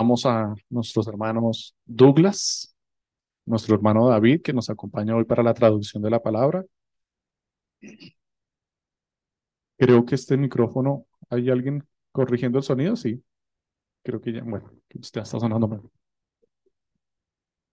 [0.00, 2.72] Vamos a nuestros hermanos Douglas,
[3.46, 6.64] nuestro hermano David, que nos acompaña hoy para la traducción de la palabra.
[9.76, 11.82] Creo que este micrófono, ¿hay alguien
[12.12, 12.94] corrigiendo el sonido?
[12.94, 13.20] Sí.
[14.04, 15.82] Creo que ya, bueno, usted está sonando mal.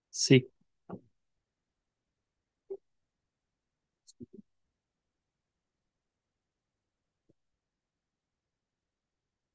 [0.09, 0.49] Sí.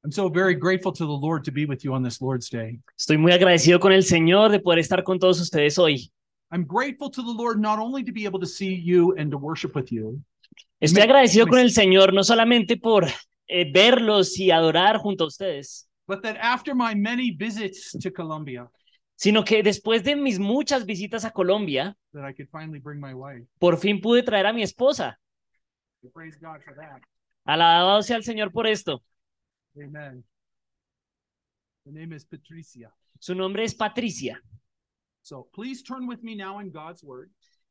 [2.97, 6.11] Estoy muy agradecido con el Señor de poder estar con todos ustedes hoy.
[6.51, 9.37] I'm grateful to the Lord not only to be able to see you and to
[9.37, 10.21] worship with you,
[10.81, 13.05] Estoy agradecido con el Señor no solamente por
[13.47, 18.69] eh, verlos y adorar junto a ustedes, but that after my many visits to Colombia,
[19.15, 23.13] sino que después de mis muchas visitas a Colombia, that I could finally bring my
[23.13, 23.45] wife.
[23.59, 25.17] por fin pude traer a mi esposa.
[26.13, 27.01] Praise God for that.
[27.45, 29.03] Alabado sea el Señor por esto.
[29.77, 30.23] Amen.
[31.85, 32.91] The name is Patricia.
[33.19, 34.41] Su nombre es Patricia.
[35.23, 37.29] So please turn with me now in God's word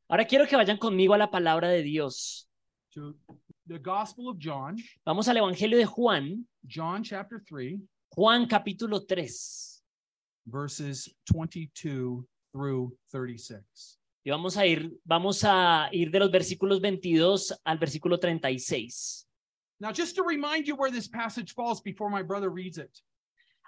[0.08, 2.46] Ahora quiero que vayan conmigo a la palabra de Dios.
[2.92, 3.14] to
[3.68, 7.78] the Gospel of John, Vamos al Evangelio de Juan, John chapter 3,
[8.16, 9.82] Juan capítulo 3.
[10.46, 13.98] verses 22 through 36.
[14.24, 19.26] Y vamos a ir, vamos a ir de los versículos 22 al versículo 36.
[19.80, 23.00] Now, just to remind you where this passage falls before my brother reads it.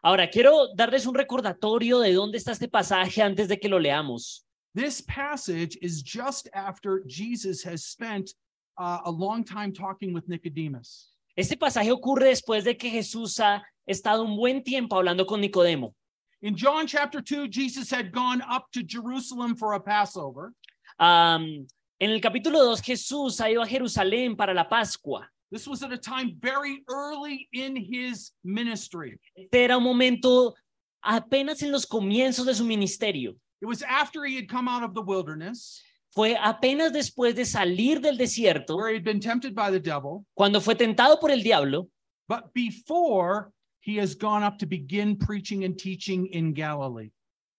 [0.04, 4.42] Ahora, quiero darles un recordatorio de dónde está este pasaje antes de que lo leamos.
[4.74, 8.34] This passage is just after Jesus has spent
[8.78, 11.08] uh, a long time talking with Nicodemus.
[11.36, 15.94] Este pasaje ocurre después de que Jesús ha estado un buen tiempo hablando con Nicodemo.
[16.42, 20.52] In John chapter 2, Jesus had gone up to Jerusalem for a Passover.
[20.98, 21.66] Am,
[22.00, 25.26] en el capítulo 2, Jesús ha ido a Jerusalén para la Pascua.
[25.52, 29.18] This was at a time very early in his ministry.
[29.52, 30.54] Era un momento
[31.04, 33.34] apenas en los comienzos de su ministerio.
[33.60, 35.82] It was after he had come out of the wilderness,
[36.14, 40.24] Fue apenas después de salir del desierto, where he had been tempted by the devil,
[40.34, 41.88] cuando fue tentado por el diablo,
[42.28, 43.50] but before
[43.80, 47.10] he has gone up to begin preaching and teaching in Galilee.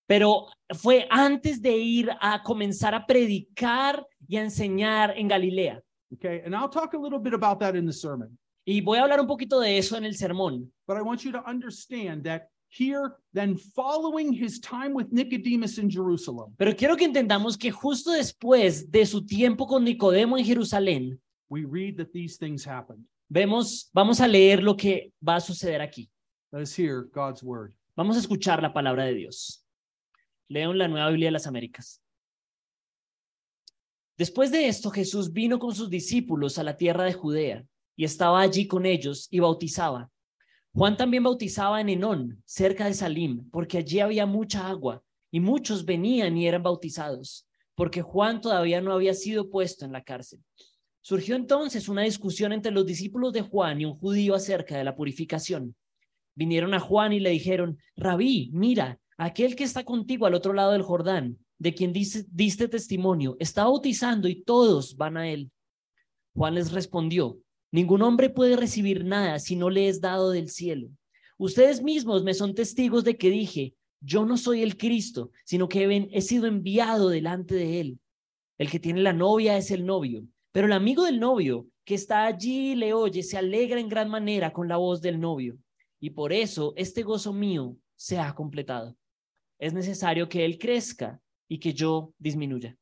[0.07, 5.81] pero fue antes de ir a comenzar a predicar y a enseñar en Galilea.
[6.13, 8.37] Okay, and I'll talk a little bit about that in the sermon.
[8.65, 10.69] Y voy a hablar un poquito de eso en el sermón.
[10.87, 15.89] But I want you to understand that here, then following his time with Nicodemus in
[15.89, 21.19] Jerusalem, Pero quiero que entendamos que justo después de su tiempo con Nicodemo en Jerusalén,
[21.49, 23.05] we read that these things happened.
[23.29, 26.09] vemos, vamos a leer lo que va a suceder aquí.
[26.51, 27.73] Let us hear God's word.
[27.95, 29.65] Vamos a escuchar la palabra de Dios.
[30.49, 32.02] Leo en la Nueva Biblia de las Américas.
[34.17, 37.65] Después de esto, Jesús vino con sus discípulos a la tierra de Judea
[37.95, 40.11] y estaba allí con ellos y bautizaba.
[40.73, 45.85] Juan también bautizaba en Enón, cerca de Salim, porque allí había mucha agua y muchos
[45.85, 50.43] venían y eran bautizados, porque Juan todavía no había sido puesto en la cárcel.
[51.01, 54.95] Surgió entonces una discusión entre los discípulos de Juan y un judío acerca de la
[54.95, 55.75] purificación.
[56.35, 60.71] Vinieron a Juan y le dijeron, Rabí, mira, aquel que está contigo al otro lado
[60.71, 65.49] del Jordán, de quien dice- diste testimonio, está bautizando y todos van a él.
[66.35, 67.39] Juan les respondió,
[67.71, 70.89] ningún hombre puede recibir nada si no le es dado del cielo.
[71.37, 76.09] Ustedes mismos me son testigos de que dije, yo no soy el Cristo, sino que
[76.11, 77.99] he sido enviado delante de él.
[78.57, 82.25] El que tiene la novia es el novio, pero el amigo del novio que está
[82.25, 85.57] allí y le oye se alegra en gran manera con la voz del novio
[86.01, 88.97] y por eso este gozo mío se ha completado.
[89.57, 92.77] Es necesario que Él crezca y que yo disminuya.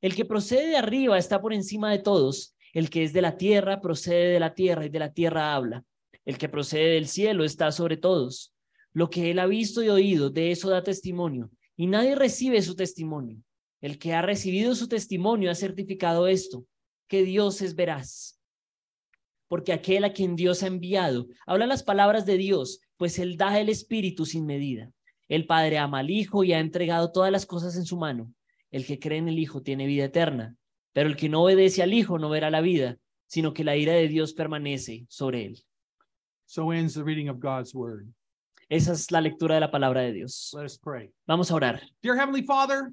[0.00, 3.36] El que procede de arriba está por encima de todos, el que es de la
[3.36, 5.84] tierra procede de la tierra y de la tierra habla.
[6.24, 8.54] El que procede del cielo está sobre todos.
[8.92, 12.74] Lo que Él ha visto y oído, de eso da testimonio, y nadie recibe su
[12.74, 13.38] testimonio.
[13.80, 16.64] El que ha recibido su testimonio ha certificado esto,
[17.08, 18.34] que Dios es veraz
[19.54, 23.60] porque aquel a quien Dios ha enviado habla las palabras de Dios, pues Él da
[23.60, 24.90] el Espíritu sin medida.
[25.28, 28.32] El Padre ama al Hijo y ha entregado todas las cosas en su mano.
[28.70, 30.56] El que cree en el Hijo tiene vida eterna,
[30.92, 33.92] pero el que no obedece al Hijo no verá la vida, sino que la ira
[33.92, 35.64] de Dios permanece sobre él.
[36.46, 38.06] So ends the reading of God's word.
[38.68, 40.52] Esa es la lectura de la palabra de Dios.
[40.56, 41.12] Let us pray.
[41.26, 41.82] Vamos a orar.
[42.02, 42.92] Dear Heavenly Father,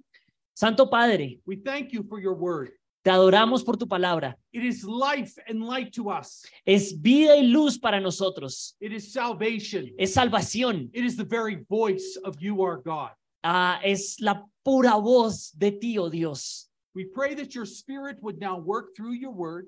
[0.54, 2.72] Santo Padre, we thank you for your word.
[3.04, 4.38] Te adoramos por tu palabra.
[4.52, 6.46] It is life and light to us.
[6.66, 8.76] Es vida y luz para nosotros.
[8.80, 9.92] It is salvation.
[9.98, 10.90] Es salvación.
[10.94, 13.12] It is the very voice of you, our God.
[13.44, 16.68] Ah, es la pura voz de ti, oh Dios.
[16.94, 19.68] We pray that your spirit would now work through your word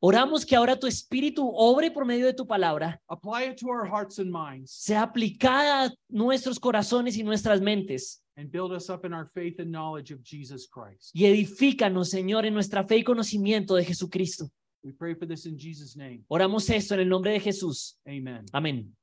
[0.00, 3.86] Oramos que ahora tu espíritu obre por medio de tu palabra, apply it to our
[3.86, 9.04] hearts and minds, sea aplicada a nuestros corazones y nuestras mentes and build us up
[9.04, 11.10] in our faith and knowledge of Jesus Christ.
[11.14, 14.50] y edifícanos, Señor, en nuestra fe y conocimiento de Jesucristo.
[14.82, 16.24] We pray for this in Jesus' name.
[16.28, 17.96] Oramos esto en el nombre de Jesús.
[18.06, 18.44] Amen.
[18.52, 18.94] Amén.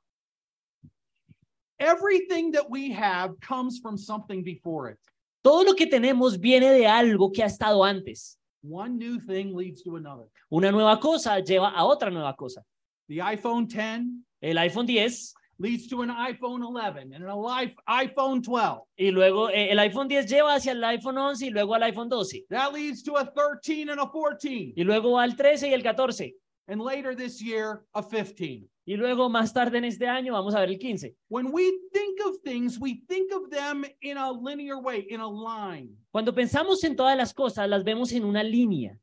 [1.80, 5.00] Everything that we have comes from something before it.
[5.44, 8.38] Todo lo que tenemos viene de algo que ha estado antes.
[8.62, 10.26] One new thing leads to another.
[10.52, 12.64] Una nueva cosa lleva a otra nueva cosa.
[13.08, 18.82] The iPhone 10 El iPhone 10 leads to an iPhone 11 and an iPhone 12.
[18.98, 22.10] y luego eh, el iPhone 10 lleva hacia el iPhone 11 y luego al iPhone
[22.10, 24.74] 12 That leads to a 13 and a 14.
[24.76, 26.36] y luego al 13 y el 14
[26.68, 28.68] And later this year, a 15.
[28.86, 31.16] y luego más tarde en este año vamos a ver el 15.
[31.28, 35.28] When we think of things, we think of them in a linear way, in a
[35.30, 35.90] line.
[36.12, 38.98] Cuando pensamos en todas las cosas las vemos en una línea.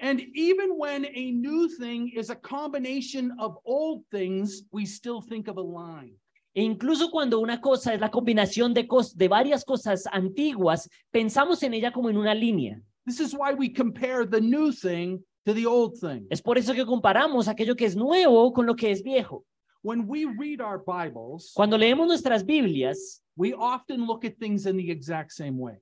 [0.00, 5.46] And even when a new thing is a combination of old things, we still think
[5.48, 6.14] of a line.
[6.54, 11.62] E incluso cuando una cosa es la combinación de, cos- de varias cosas antiguas, pensamos
[11.62, 12.80] en ella como en una línea.
[13.06, 16.26] This is why we compare the new thing to the old thing.
[16.30, 19.44] Es por eso que comparamos aquello que es nuevo con lo que es viejo.
[19.82, 24.76] When we read our Bibles, Cuando leemos nuestras Biblias, we often look at things in
[24.76, 25.76] the exact same way.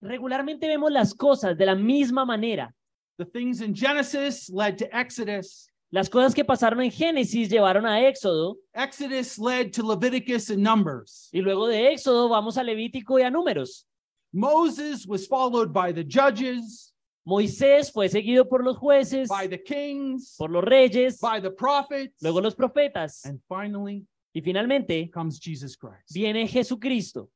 [0.00, 2.74] regularmente vemos las cosas de la misma manera.
[3.18, 5.68] The things in Genesis led to Exodus.
[5.92, 11.28] Las cosas que pasaron en Génesis llevaron a Éxodo Exodus led to Leviticus and Numbers.
[11.32, 13.86] y luego de Éxodo vamos a Levítico y a Números.
[14.32, 16.92] Moses was followed by the judges,
[17.24, 22.20] Moisés fue seguido por los jueces, by the kings, por los reyes, by the prophets,
[22.20, 26.12] luego los profetas and finally y finalmente comes Jesus Christ.
[26.12, 27.30] viene Jesucristo.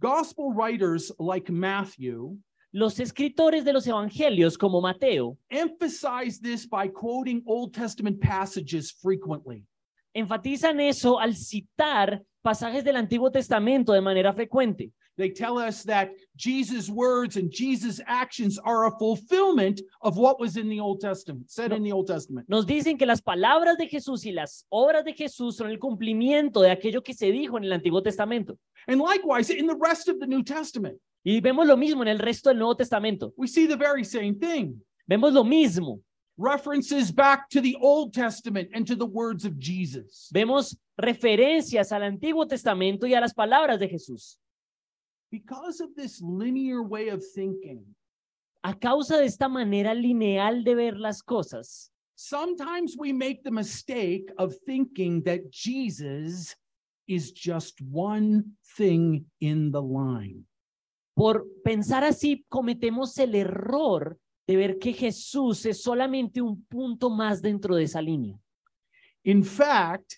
[0.00, 2.36] Gospel writers like Matthew
[2.72, 9.64] Los escritores de los evangelios como Mateo emphasize this by quoting Old Testament passages frequently.
[10.14, 14.92] enfatizan eso al citar pasajes del Antiguo Testamento de manera frecuente.
[15.16, 20.56] They tell us that Jesus' words and Jesus' actions are a fulfillment of what was
[20.56, 22.48] in the Old Testament, said in the Old Testament.
[22.48, 26.60] Nos dicen que las palabras de Jesús y las obras de Jesús son el cumplimiento
[26.60, 28.58] de aquello que se dijo en el Antiguo Testamento.
[28.86, 32.18] And likewise, in the rest of the New Testament, Y vemos lo mismo en el
[32.18, 33.32] resto del Nuevo Testamento.
[33.36, 34.80] we see the very same thing.
[35.08, 36.00] Vemos lo mismo.
[36.36, 40.30] References back to the Old Testament and to the words of Jesus.
[40.32, 44.36] Vemos referencias al Antiguo Testamento y a las palabras de Jesús.
[45.32, 47.84] Because of this linear way of thinking,
[48.64, 54.30] A causa de esta manera lineal de ver las cosas, sometimes we make the mistake
[54.38, 56.54] of thinking that Jesus
[57.06, 58.44] is just one
[58.76, 60.44] thing in the line.
[61.18, 64.16] Por pensar así, cometemos el error
[64.46, 68.38] de ver que Jesús es solamente un punto más dentro de esa línea.
[69.24, 70.12] In fact,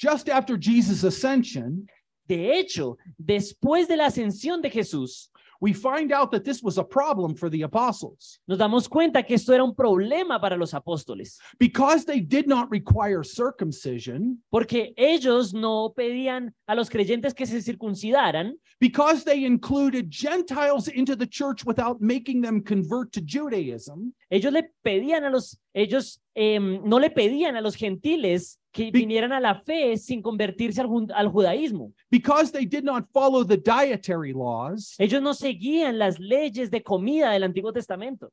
[0.00, 1.86] just after Jesus' ascension,
[2.26, 6.84] De hecho, después de la ascensión de Jesús, we find out that this was a
[6.84, 8.38] problem for the apostles.
[8.46, 12.70] Nos damos cuenta que esto era un problema para los apóstoles, because they did not
[12.70, 20.10] require circumcision, porque ellos no pedían a los creyentes que se circuncidaran, because they included
[20.10, 24.12] Gentiles into the church without making them convert to Judaism.
[24.30, 29.32] ellos le pedían a los, ellos em, no le pedían a los gentiles que vinieran
[29.32, 31.92] a la fe sin convertirse al, al judaísmo.
[32.10, 37.30] Because they did not follow the dietary laws, Ellos no seguían las leyes de comida
[37.30, 38.30] del Antiguo Testamento.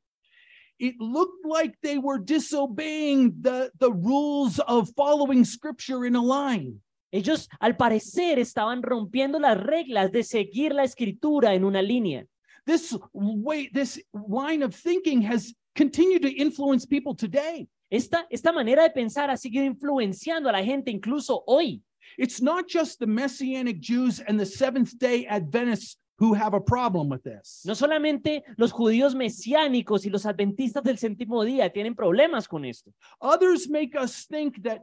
[0.78, 6.80] it looked like they were disobeying the, the rules of following scripture in a line.
[7.12, 12.26] Ellos, al parecer, estaban rompiendo las reglas de seguir la escritura en una línea.
[12.66, 17.68] This way, this line of thinking has continued to influence people today.
[17.90, 21.82] Esta, esta manera de pensar ha seguido influenciando a la gente incluso hoy.
[22.18, 27.10] It's not just the Messianic Jews and the Seventh day Adventists who have a problem
[27.10, 27.62] with this.
[27.66, 32.90] No solamente los judíos mesiánicos y los adventistas del séptimo día tienen problemas con esto.
[33.20, 34.82] Others make us think that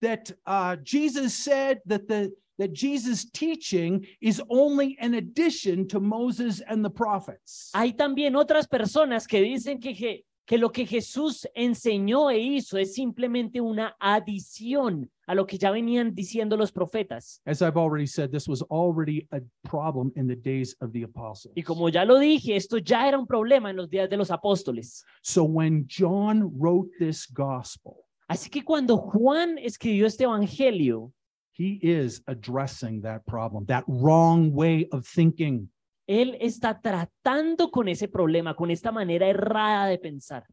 [0.00, 6.60] that uh, Jesus said that the that Jesus' teaching is only an addition to Moses
[6.66, 7.70] and the prophets.
[7.74, 12.76] Hay también otras personas que dicen que, Je- que lo que Jesús enseñó e hizo
[12.76, 17.40] es simplemente una adición a lo que ya venían diciendo los profetas.
[17.46, 21.52] As I've already said, this was already a problem in the days of the apostles.
[21.54, 24.32] Y como ya lo dije, esto ya era un problema en los días de los
[24.32, 25.04] apóstoles.
[25.22, 31.12] So when John wrote this gospel, Así que cuando Juan escribió este evangelio,
[31.52, 35.68] he is addressing that problem, that wrong way of thinking.
[36.10, 40.44] Él está tratando con ese problema, con esta manera errada de pensar.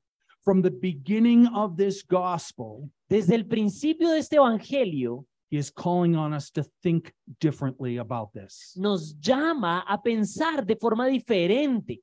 [0.43, 6.15] from the beginning of this gospel, Desde el principio de este evangelio he is calling
[6.15, 8.73] on us to think differently about this.
[8.77, 12.01] nos llama a pensar de forma diferente.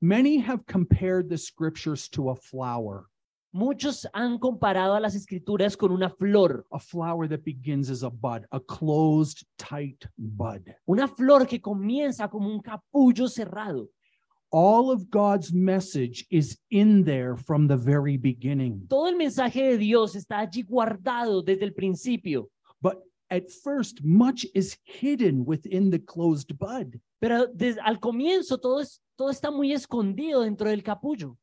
[0.00, 3.06] Many have compared the scriptures to a flower,
[3.54, 8.08] Muchos han comparado a las escrituras con una flor, a flower that begins as a
[8.08, 10.62] bud, a closed, tight bud.
[10.86, 13.90] una flor que comienza como un capullo cerrado.
[14.50, 18.86] All of God's message is in there from the very beginning.
[18.88, 22.48] Todo el mensaje de Dios está allí guardado desde el principio,
[22.80, 26.98] But at first, much is hidden within the closed bud.
[27.18, 31.36] pero desde al comienzo todo, es, todo está muy escondido dentro del capullo.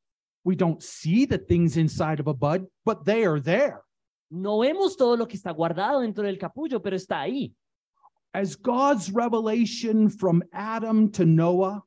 [0.49, 3.83] We don't see the things inside of a bud, but they are there.
[4.31, 7.53] No vemos todo lo que está guardado dentro del capullo, pero está ahí.
[8.33, 11.83] As God's revelation from Adam to Noah,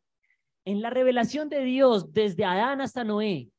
[0.64, 3.50] En la revelación de Dios, desde Adán hasta Noé,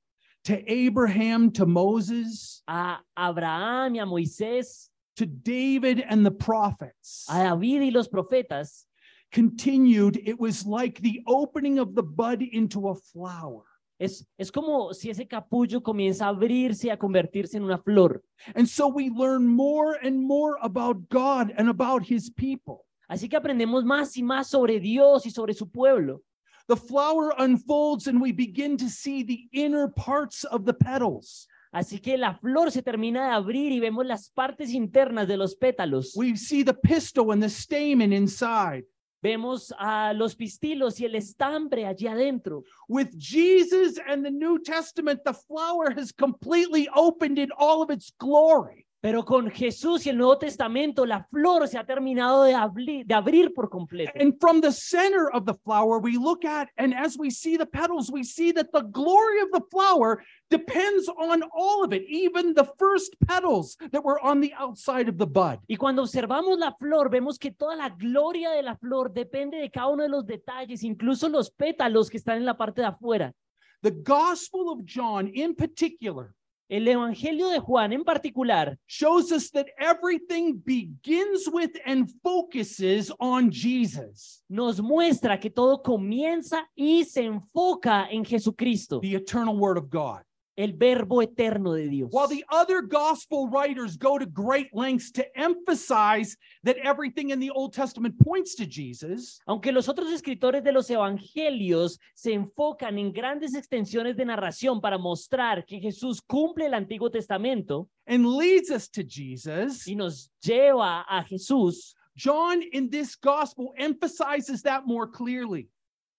[0.46, 7.44] to Abraham to Moses, a Abraham y a Moisés, to David and the prophets, a
[7.44, 8.86] David y los profetas,
[9.34, 13.64] continued, it was like the opening of the bud into a flower.
[14.00, 18.24] Es, es como si ese capullo comienza a abrirse y a convertirse en una flor.
[18.56, 22.86] And so we learn more and more about God and about his people.
[23.08, 26.22] Así que aprendemos más y más sobre Dios y sobre su pueblo.
[26.68, 31.48] The flower unfolds and we begin to see the inner parts of the petals.
[31.74, 35.56] Así que la flor se termina de abrir y vemos las partes internas de los
[35.56, 36.16] pétalos.
[36.16, 38.86] We see the pistil and the stamen inside.
[39.24, 42.66] Vemos a los pistilos y el estambre allí adentro.
[42.90, 48.12] With Jesus and the New Testament, the flower has completely opened in all of its
[48.20, 48.86] glory.
[49.04, 53.14] Pero con Jesús y el Nuevo Testamento, la flor se ha terminado de, abrir, de
[53.14, 54.14] abrir por completo.
[54.18, 57.66] And from the center of the flower, we look at, and as we see the
[57.66, 62.54] petals, we see that the glory of the flower depends on all of it, even
[62.54, 65.60] the first petals that were on the outside of the bud.
[65.68, 69.70] Y cuando observamos la flor, vemos que toda la gloria de la flor depende de
[69.70, 73.34] cada uno de los detalles, incluso los pétalos que están en la parte de afuera.
[73.82, 76.34] The Gospel of John, in particular,
[76.70, 83.52] El Evangelio de Juan en particular shows us that everything begins with and focuses on
[83.52, 89.90] Jesus, nos muestra que todo comienza y se enfoca en Jesucristo, the eternal Word of
[89.90, 90.24] God.
[90.56, 92.10] El verbo eterno de Dios.
[92.12, 97.50] While the other gospel writers go to great lengths to emphasize that everything in the
[97.50, 103.12] Old Testament points to Jesus, Aunque los otros escritores de los evangelios se enfocan en
[103.12, 108.90] grandes extensiones de narración para mostrar que Jesús cumple el Antiguo Testamento and leads us
[108.90, 115.70] to Jesus, y nos lleva a Jesús, John in this gospel emphasizes that more clearly.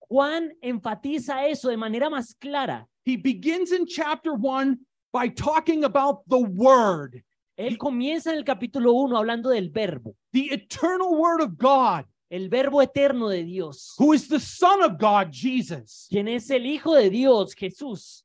[0.09, 2.87] Juan enfatiza eso de manera más clara.
[3.05, 4.79] He begins in chapter one
[5.13, 7.23] by talking about the Word,
[7.59, 12.49] Él comienza en el capítulo 1 hablando del verbo, the eternal Word of God, el
[12.49, 16.09] verbo eterno de Dios, who is the Son of God, Jesus.
[16.11, 18.23] quien es el Hijo de Dios, Jesús.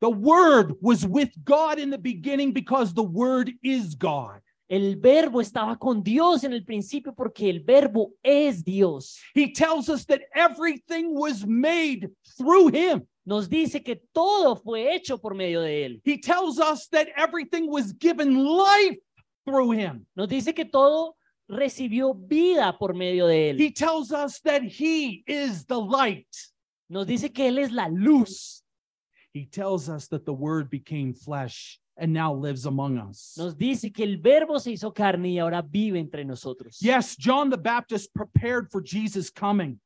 [0.00, 4.40] The Word was with God in the beginning because the Word is God.
[4.70, 9.18] El verbo estaba con Dios en el principio porque el verbo es Dios.
[9.34, 13.06] He tells us that everything was made through him.
[13.28, 16.00] Nos dice que todo fue hecho por medio de él.
[16.02, 18.96] He tells us that everything was given life
[19.44, 20.06] through him.
[20.16, 21.14] Nos dice que todo
[21.46, 23.60] recibió vida por medio de él.
[23.60, 26.26] He tells us that he is the light.
[26.88, 28.62] Nos dice que él es la luz.
[29.34, 33.34] He tells us that the word became flesh and now lives among us.
[33.36, 36.78] Nos dice que el verbo se hizo carne y ahora vive entre nosotros.
[36.80, 39.78] Yes, John the Baptist prepared for Jesus' coming,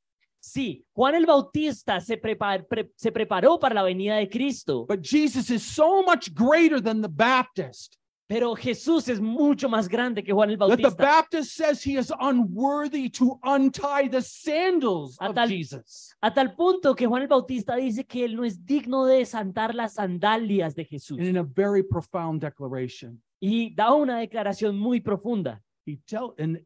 [0.44, 5.00] Sí, Juan el Bautista se, prepar- pre- se preparó para la venida de Cristo, but
[5.00, 7.96] Jesus is so much greater than the Baptist
[8.28, 11.02] pero Jesús es mucho más grande que Juan el that the Bautista.
[11.04, 16.14] Baptist says he is unworthy to untie the sandals A of tal- Jesus.
[16.22, 19.74] A tal punto que Juan el Bautista dice que él no es digno de desantar
[19.74, 21.18] las sandalias de Jesús.
[21.18, 25.60] And in a very profound declaration, Y da una declaración muy profunda.
[25.84, 26.58] he tell and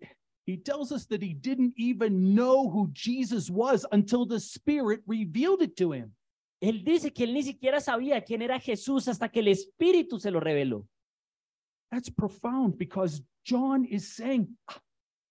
[0.47, 5.61] he tells us that he didn't even know who Jesus was until the Spirit revealed
[5.61, 6.15] it to him.
[6.63, 10.31] Él dice que él ni siquiera sabía quién era Jesús hasta que el Espíritu se
[10.31, 10.87] lo reveló.
[11.91, 14.81] That's profound because John is saying, "Ah,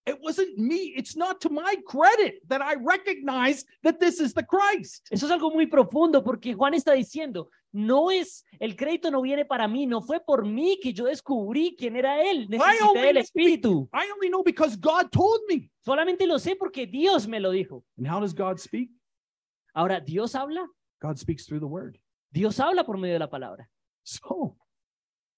[0.05, 0.93] it wasn't me.
[0.95, 5.07] It's not to my credit that I recognize that this is the Christ.
[5.11, 9.45] Eso es algo muy profundo porque Juan está diciendo, no es, el crédito no viene
[9.45, 13.89] para mí, no fue por mí que yo descubrí quién era él, necesité know Espíritu.
[13.91, 15.69] I only know because God told me.
[15.83, 17.83] Solamente lo sé porque Dios me lo dijo.
[17.97, 18.91] And how does God speak?
[19.73, 20.67] Ahora, ¿Dios habla?
[21.01, 21.97] God speaks through the word.
[22.31, 23.67] Dios habla por medio de la palabra.
[24.03, 24.55] So,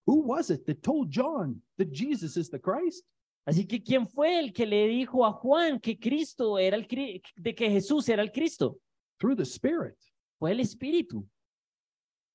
[0.06, 3.04] who was it that told John that Jesus is the Christ?
[3.48, 7.56] Así que ¿quién fue el que le dijo a Juan que Cristo era el de
[7.56, 8.77] que Jesús era el Cristo?
[9.20, 9.96] Through the Spirit.
[10.38, 11.25] Fue el Espíritu,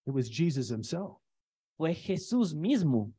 [0.07, 1.19] It was Jesus himself.
[1.77, 3.13] fue Jesús mismo.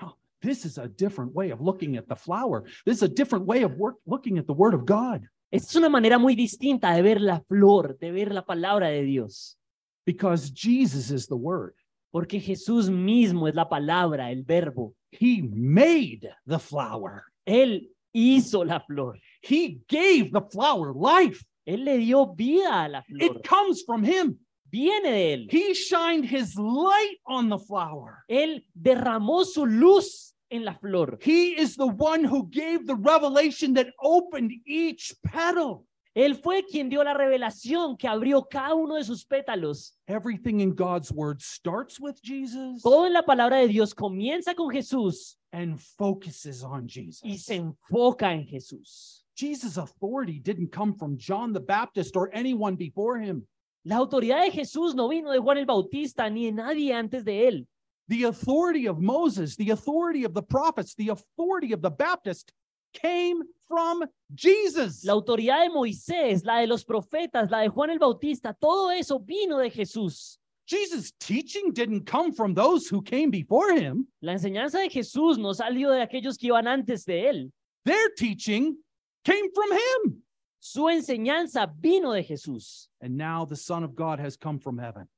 [0.00, 2.62] Now, this is a different way of looking at the flower.
[2.86, 5.76] This is a different way of work, looking at the Word of God Esta es
[5.76, 9.58] una manera muy distinta de ver la flor, de ver la palabra de Dios,
[10.06, 11.74] because Jesus is the Word.
[12.10, 14.94] Porque Jesús mismo es la palabra, el verbo.
[15.10, 19.18] He made the flower, Él hizo la flor.
[19.42, 21.44] He gave the flower life.
[21.66, 23.22] Él le dio vida a la flor.
[23.22, 24.38] It comes from Him.
[24.70, 25.46] Viene de Él.
[25.50, 28.24] He shined His light on the flower.
[28.28, 31.18] Él derramó su luz en la flor.
[31.20, 35.84] He is the one who gave the revelation that opened each petal.
[36.18, 39.96] Él fue quien dio la revelación que abrió cada uno de sus pétalos.
[40.08, 44.68] Everything in God's Word starts with Jesus Todo en la palabra de Dios comienza con
[44.68, 47.44] Jesús and focuses on y Jesus.
[47.44, 49.22] se enfoca en Jesús.
[49.36, 53.46] Jesus' authority didn't come from John the Baptist or anyone before him.
[53.84, 57.46] La autoridad de Jesús no vino de Juan el Bautista ni de nadie antes de
[57.46, 57.66] él.
[58.08, 62.52] The authority of Moses, the authority of the prophets, the authority of the Baptist
[62.92, 64.04] came from
[64.34, 65.04] Jesus.
[65.04, 69.18] La autoridad de Moisés, la de los profetas, la de Juan el Bautista, todo eso
[69.18, 70.38] vino de Jesús.
[70.66, 74.06] Jesus' teaching didn't come from those who came before him.
[74.20, 77.52] La enseñanza de Jesús no salió de aquellos que iban antes de él.
[77.84, 78.76] Their teaching
[79.24, 80.22] came from him.
[80.60, 82.88] Su enseñanza vino de Jesús.
[83.00, 85.08] And now the Son of God has come from heaven.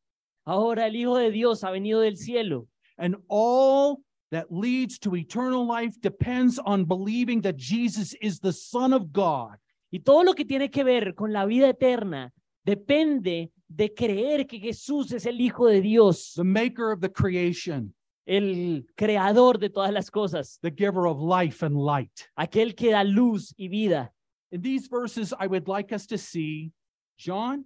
[0.46, 2.68] Ahora el Hijo de Dios ha venido del cielo.
[2.96, 8.92] And all that leads to eternal life depends on believing that Jesus is the Son
[8.92, 9.56] of God.
[9.92, 12.32] Y todo lo que tiene que ver con la vida eterna
[12.64, 17.92] depende de creer que Jesús es el Hijo de Dios, the maker of the creation,
[18.26, 22.28] el creador de todas las cosas, the giver of life and light.
[22.36, 24.12] aquel que da luz y vida.
[24.52, 26.72] In these verses, I would like us to see
[27.16, 27.64] John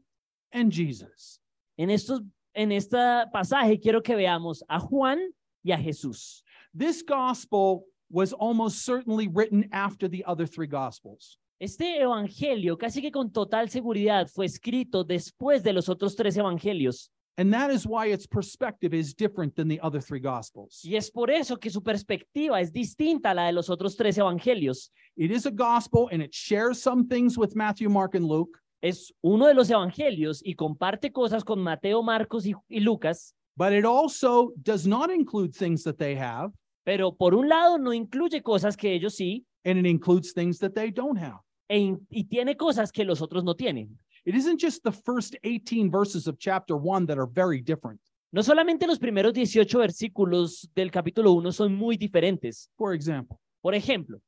[0.52, 1.40] and Jesus.
[1.78, 2.20] En estos
[2.54, 5.18] en este pasaje quiero que veamos a Juan
[5.62, 6.44] y a Jesús.
[6.74, 11.38] This gospel was almost certainly written after the other three gospels.
[11.60, 17.10] Este evangelio casi que con total seguridad fue escrito después de los otros tres evangelios.
[17.36, 20.80] And that is why its perspective is different than the other three gospels.
[20.84, 24.18] Y es por eso que su perspectiva es distinta a la de los otros tres
[24.18, 24.90] evangelios.
[25.16, 29.14] It is a gospel and it shares some things with Matthew, Mark, and Luke, Es
[29.22, 33.86] uno de los evangelios y comparte cosas con Mateo, Marcos y, y Lucas, but it
[33.86, 36.52] also does not include things that they have,
[36.84, 40.72] pero por un lado no incluye cosas que ellos sí and it includes things that
[40.74, 41.40] they don't have.
[41.68, 43.98] e y tiene cosas que los otros no tienen.
[44.26, 48.00] It isn't just the first 18 verses of chapter 1 that are very different.
[48.32, 52.70] No solamente los primeros 18 versículos del capítulo 1 son muy diferentes.
[52.76, 54.20] For example, Por ejemplo,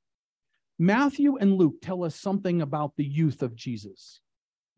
[0.78, 4.22] Matthew and Luke tell us something about the youth of Jesus.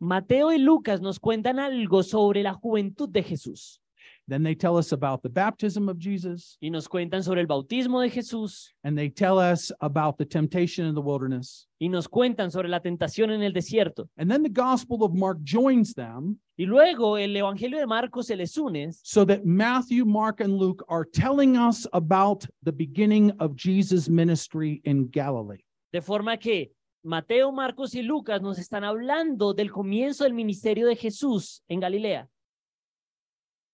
[0.01, 3.81] Mateo y Lucas nos cuentan algo sobre la juventud de Jesús
[4.29, 8.03] Then they tell us about the baptism of Jesus, y nos cuentan sobre el bautismo
[8.03, 11.67] de Jesús and they tell us about the temptation in the wilderness.
[11.81, 14.09] y nos cuentan sobre la tentación en el desierto.
[14.19, 18.37] And then the Gospel of Mark joins them Y luego el Evangelio de Marcos se
[18.37, 23.57] les une so that Matthew, Mark, and Luke are telling us about the beginning of
[23.57, 25.65] Jesus' ministry in Galilee.
[25.91, 30.97] de forma que Mateo, Marcos y Lucas nos están hablando del comienzo del ministerio de
[30.97, 32.29] Jesús en Galilea.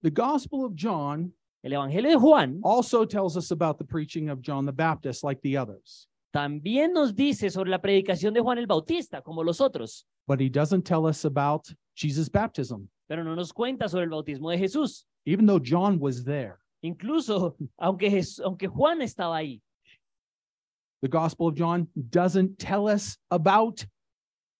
[0.05, 1.33] The Gospel of John
[1.65, 5.41] El Evangelio de Juan also tells us about the preaching of John the Baptist, like
[5.41, 10.05] the others, también nos dice sobre la predicación de Juan el Bautista, como los otros,
[10.29, 14.51] but he doesn't tell us about Jesus' baptism, pero no nos cuenta sobre el bautismo
[14.51, 15.05] de Jesús.
[15.25, 16.59] even though John was there.
[16.83, 19.63] Incluso, aunque, Jes- aunque Juan estaba ahí,
[21.01, 23.87] The Gospel of John doesn't tell us about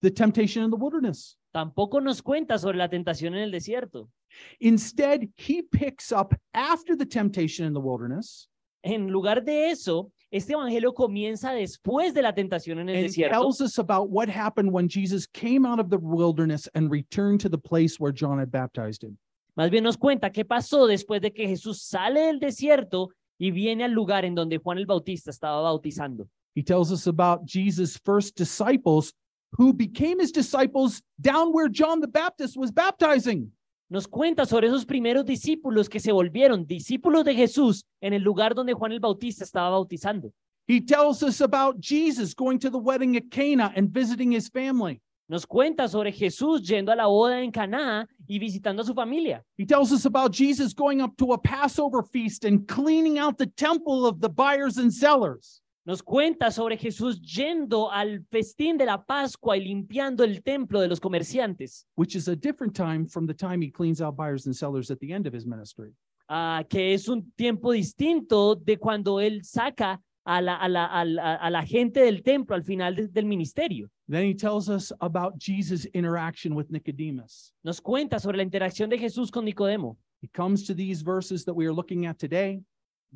[0.01, 1.37] the temptation in the wilderness.
[1.55, 4.11] Tampoco nos cuenta sobre la tentación en el desierto.
[4.59, 8.49] Instead, he picks up after the temptation in the wilderness
[8.83, 13.41] En lugar de eso, este evangelio comienza después de la tentación en el and desierto
[13.41, 17.49] tells us about what happened when Jesus came out of the wilderness and returned to
[17.49, 19.17] the place where John had baptized him.
[19.57, 23.85] Más bien nos cuenta qué pasó después de que Jesús sale del desierto y viene
[23.85, 26.29] al lugar en donde Juan el Bautista estaba bautizando.
[26.55, 29.15] He tells us about Jesus' first disciples
[29.57, 33.53] who became his disciples down where John the Baptist was baptizing.
[33.91, 38.55] Nos cuenta sobre esos primeros discípulos que se volvieron discípulos de Jesús en el lugar
[38.55, 40.33] donde Juan el Bautista estaba bautizando.
[40.67, 45.01] He tells us about Jesus going to the wedding at Cana and visiting his family.
[45.29, 49.43] Nos cuenta sobre Jesús yendo a la boda en Caná y visitando a su familia.
[49.57, 53.47] He tells us about Jesus going up to a Passover feast and cleaning out the
[53.47, 55.63] temple of the buyers and sellers.
[55.87, 60.89] Nos cuenta sobre Jesús yendo al festín de la Pascua y limpiando el templo de
[60.89, 64.55] los comerciantes, which is a different time from the time he cleans out buyers and
[64.57, 65.93] sellers at the end of his ministry.
[66.31, 71.05] ah, que es un tiempo distinto de cuando él saca a la, a la, a
[71.05, 73.91] la, a la gente del templo al final de- del ministerio.
[74.09, 77.53] Then he tells us about Jesus' interaction with Nicodemus.
[77.63, 79.99] Nos cuenta sobre la interacción de Jesús con Nicodemo.
[80.23, 82.63] He comes to these verses that we are looking at today.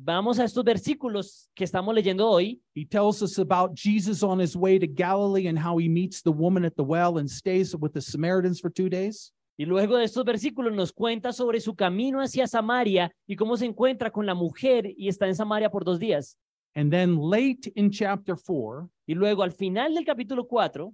[0.01, 2.61] Vamos a estos versículos que estamos leyendo hoy.
[2.73, 6.31] He tells us about Jesus on his way to Galilee and how he meets the
[6.31, 9.33] woman at the well and stays with the Samaritans for two days.
[9.57, 13.65] Y luego de estos versículos nos cuenta sobre su camino hacia Samaria y cómo se
[13.65, 16.37] encuentra con la mujer y está en Samaria por dos días.
[16.75, 20.93] And then late in chapter four, Y luego al final del capítulo 4,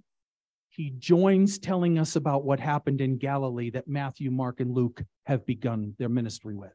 [0.70, 5.46] he joins telling us about what happened in Galilee that Matthew, Mark, and Luke have
[5.46, 6.72] begun their ministry with.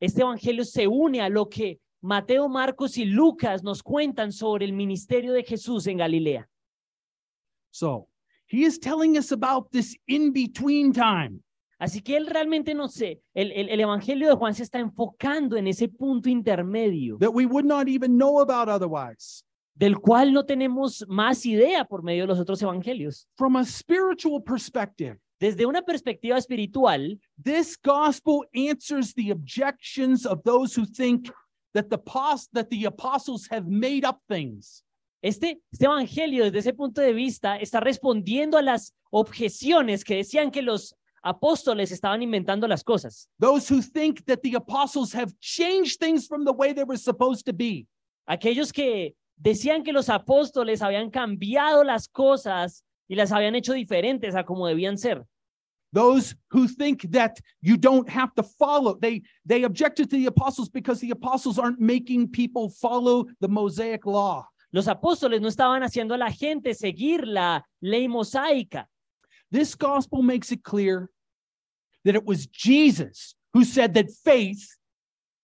[0.00, 4.72] Este evangelio se une a lo que Mateo, Marcos y Lucas nos cuentan sobre el
[4.72, 6.48] ministerio de Jesús en Galilea.
[7.70, 8.08] So
[8.46, 11.40] he is telling us about this in between time.
[11.78, 15.56] Así que él realmente no sé, el, el, el evangelio de Juan se está enfocando
[15.56, 19.44] en ese punto intermedio, that we would not even know about otherwise.
[19.74, 23.26] del cual no tenemos más idea por medio de los otros evangelios.
[23.36, 30.74] From a spiritual perspective, Desde una perspectiva espiritual, this gospel answers the objections of those
[30.74, 31.30] who think
[31.72, 31.98] that the,
[32.52, 34.84] that the apostles have made up things.
[35.22, 40.50] Este, este evangelio desde ese punto de vista está respondiendo a las objeciones que decían
[40.50, 43.28] que los apóstoles estaban inventando las cosas.
[43.38, 47.46] Those who think that the apostles have changed things from the way they were supposed
[47.46, 47.86] to be.
[48.26, 54.36] Aquellos que decían que los apóstoles habían cambiado las cosas y las habían hecho diferentes
[54.36, 55.26] a como debían ser.
[55.92, 60.68] Those who think that you don't have to follow, they, they objected to the apostles
[60.68, 64.46] because the apostles aren't making people follow the Mosaic law.
[64.72, 68.86] Los apóstoles no estaban haciendo a la gente seguir la ley mosaica.
[69.50, 71.10] This gospel makes it clear
[72.04, 74.64] that it was Jesus who said that faith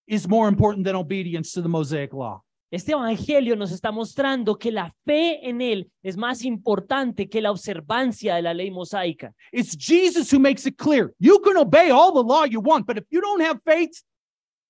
[0.06, 2.42] is more important than obedience to the Mosaic law.
[2.70, 7.52] Este evangelio nos está mostrando que la fe en él es más importante que la
[7.52, 9.32] observancia de la ley mosaica.
[9.52, 11.14] It's Jesus who makes it clear.
[11.18, 14.02] You can obey all the law you want, but if you don't have faith,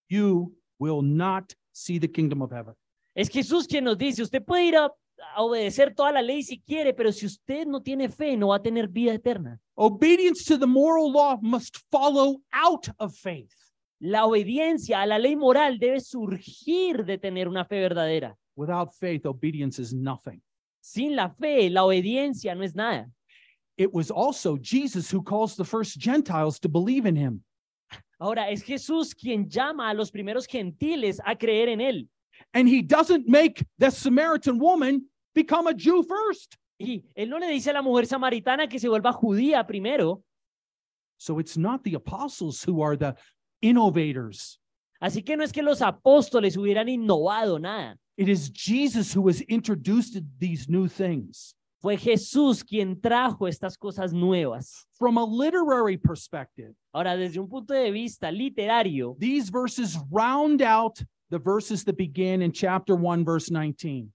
[0.09, 2.75] you will not see the kingdom of heaven.
[3.15, 4.93] Es Jesús quien nos dice, usted puede ir a,
[5.35, 8.57] a obedecer toda la ley si quiere, pero si usted no tiene fe, no va
[8.57, 9.59] a tener vida eterna.
[9.75, 13.66] Obedience to the moral law must follow out of faith.
[14.01, 18.37] La obediencia a la ley moral debe surgir de tener una fe verdadera.
[18.55, 20.43] Without faith, obedience is nothing.
[20.81, 23.11] Sin la fe, la obediencia no es nada.
[23.77, 27.43] It was also Jesus who calls the first Gentiles to believe in him.
[28.19, 32.09] Ahora, es Jesús quien llama a los primeros gentiles a creer en él.
[32.55, 36.57] And he doesn't make the Samaritan woman become a Jew first.
[36.79, 40.23] Y él no le dice a la mujer samaritana que se vuelva judía primero.
[41.19, 43.17] So it's not the apostles who are the
[43.61, 44.59] innovators.
[45.01, 47.97] Así que no es que los apóstoles hubieran innovado nada.
[48.17, 51.55] It is Jesus who has introduced these new things.
[51.83, 54.87] Fue Jesús quien trajo estas cosas nuevas.
[54.99, 60.99] From a literary perspective, Ahora, desde un punto de vista literario, these verses round out
[61.29, 64.11] the verses that began in chapter 1, verse 19.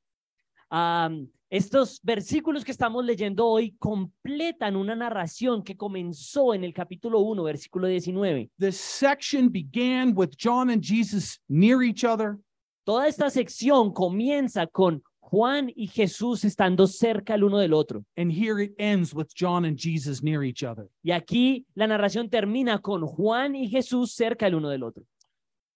[0.71, 7.19] am, estos versículos que estamos leyendo hoy completan una narración que comenzó en el capítulo
[7.19, 8.49] 1, versículo 19.
[8.57, 12.37] This section began with John and Jesus near each other.
[12.85, 18.05] Toda esta sección comienza con Juan y Jesús estando cerca el uno del otro.
[18.15, 20.89] And here it ends with John and Jesus near each other.
[21.03, 25.03] Y aquí la narración termina con Juan y Jesús cerca el uno del otro.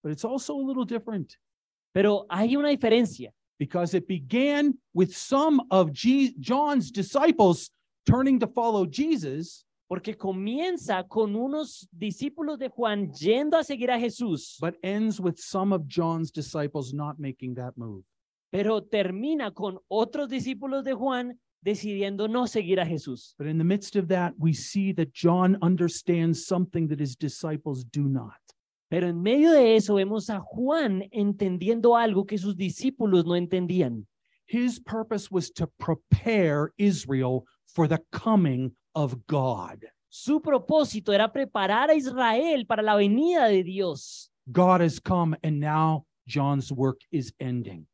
[0.02, 1.34] But it's also a little different
[1.96, 7.70] Pero hay una diferencia, because it began with some of Je- John's disciples
[8.06, 13.98] turning to follow Jesus, porque comienza con unos discípulos de Juan yendo a seguir a
[14.00, 18.04] Jesús, but ends with some of John's disciples not making that move.
[18.52, 23.34] pero termina con otros discípulos de Juan decidiendo no seguir a Jesús.
[23.38, 27.84] But in the midst of that, we see that John understands something that his disciples
[27.84, 28.38] do not.
[28.90, 34.08] Pero en medio de eso vemos a Juan entendiendo algo que sus discípulos no entendían.
[34.48, 39.86] His purpose was to prepare Israel for the coming of God.
[40.08, 44.32] Su propósito era preparar a Israel para la venida de Dios.
[44.52, 47.88] God has come, and now John's work is ending.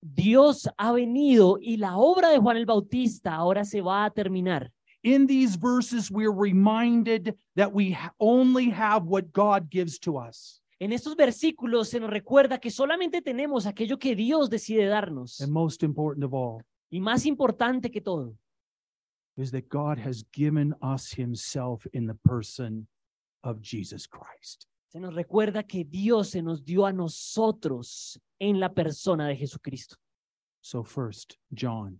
[0.00, 4.70] Dios ha venido y la obra de Juan el Bautista ahora se va a terminar.
[5.14, 10.60] In these verses, we're reminded that we only have what God gives to us.
[10.80, 15.40] En estos versículos se nos recuerda que solamente tenemos aquello que Dios decide darnos.
[15.40, 18.34] And most important of all Y más importante que todo,
[19.36, 22.86] is that God has given us himself in the person
[23.42, 24.66] of Jesus Christ.
[24.88, 29.96] se nos recuerda que Dios se nos dio a nosotros en la persona de Jesucristo.
[30.62, 31.98] So, first, John,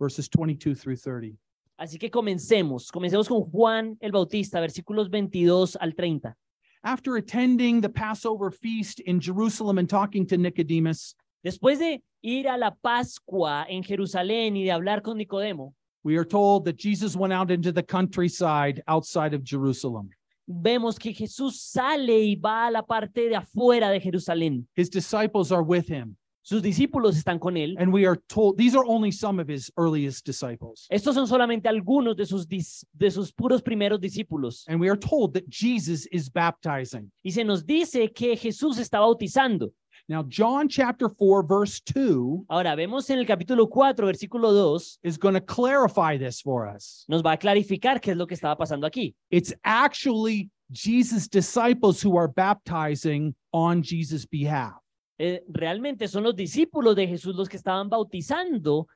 [0.00, 1.38] verses 22 through 30.
[1.82, 2.92] Así que comencemos.
[2.92, 6.36] Comencemos con Juan el Bautista, versículos 22 al 30.
[6.84, 12.56] After attending the Passover feast in Jerusalem and talking to Nicodemus, Después de ir a
[12.56, 17.32] la Pascua en Jerusalén y de hablar con Nicodemo, we are told that Jesus went
[17.32, 20.10] out into the countryside outside of Jerusalem.
[20.46, 24.68] vemos que Jesús sale y va a la parte de afuera de Jerusalén.
[24.76, 26.16] His disciples are with him.
[26.44, 27.76] Sus discípulos están con él.
[27.78, 30.86] And we are told these are only some of his earliest disciples.
[30.90, 34.64] Estos son solamente algunos de sus, dis- de sus puros primeros discípulos.
[34.68, 37.10] And we are told that Jesus is baptizing.
[37.24, 39.70] Y se nos dice que Jesús está bautizando.
[40.08, 45.16] Now, John chapter 4, verse 2 Ahora, vemos en el capítulo 4, versículo 2, is
[45.16, 47.04] going to clarify this for us.
[47.08, 49.14] nos va a clarificar qué es lo que estaba pasando aquí.
[49.30, 54.81] It's actually Jesus' disciples who are baptizing on Jesus' behalf.
[55.24, 58.88] Eh, realmente son los discípulos de Jesús los que estaban bautizando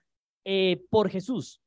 [0.45, 1.61] eh, por Jesús.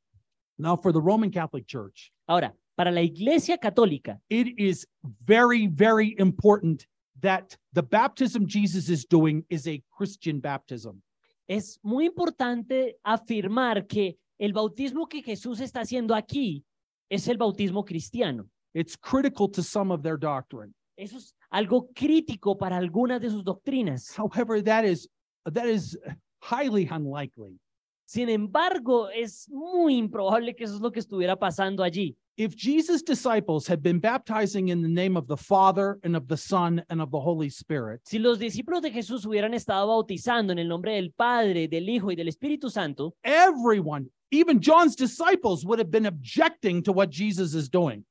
[0.57, 4.85] Now, for the Roman Catholic Church, Ahora, para la iglesia católica, it is
[5.25, 6.85] very, very important
[7.21, 11.01] that the baptism Jesus is doing is a Christian baptism.
[11.47, 16.65] es muy importante afirmar que el bautismo que Jesús está haciendo aquí
[17.09, 18.49] es el bautismo cristiano.
[18.73, 20.73] It's critical to some of their doctrine.
[20.97, 24.15] Eso es algo crítico para algunas de sus doctrinas.
[24.17, 25.09] However, that is
[25.45, 25.97] that is
[26.41, 27.59] highly unlikely.
[28.05, 32.17] Sin embargo, es muy improbable que eso es lo que estuviera pasando allí.
[32.37, 36.37] If Jesus' disciples had been baptizing in the name of the Father and of the
[36.37, 40.59] Son and of the Holy Spirit, Si los discípulos de Jesús hubieran estado bautizando en
[40.59, 45.79] el nombre del Padre, del Hijo y del Espíritu Santo, everyone, even John's disciples, would
[45.79, 48.05] have been objecting to what Jesus is doing.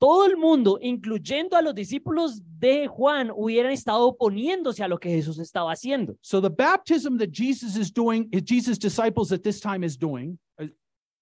[0.00, 5.10] Todo el mundo, incluyendo a los discípulos de Juan, hubieran estado oponiéndose a lo que
[5.10, 6.16] Jesús estaba haciendo.
[6.22, 10.66] So the baptism that Jesus is doing, Jesus' disciples at this time is doing, uh,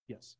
[0.06, 0.36] yes.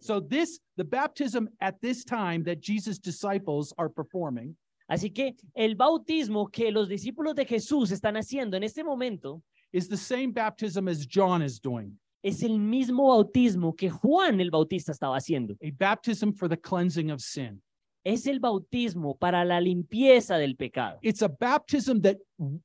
[0.00, 4.54] So this, the baptism at this time that Jesus' disciples are performing
[4.88, 9.86] Así que el bautismo que los discípulos de Jesús están haciendo en este momento is
[9.86, 14.92] the same baptism as John is doing, es el mismo bautismo que Juan el Bautista
[14.92, 15.56] estaba haciendo.
[15.62, 17.62] a baptism for the cleansing of sin.
[18.04, 20.98] Es el bautismo para la limpieza del pecado.
[21.02, 22.16] It's a baptism that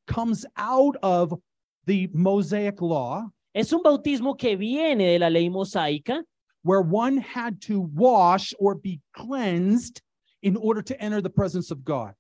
[0.08, 1.34] comes out of
[1.86, 6.24] the Mosaic law, Es un bautismo que viene de la ley mosaica,
[6.64, 10.02] where one had to wash or be cleansed
[10.42, 12.14] in order to enter the presence of God.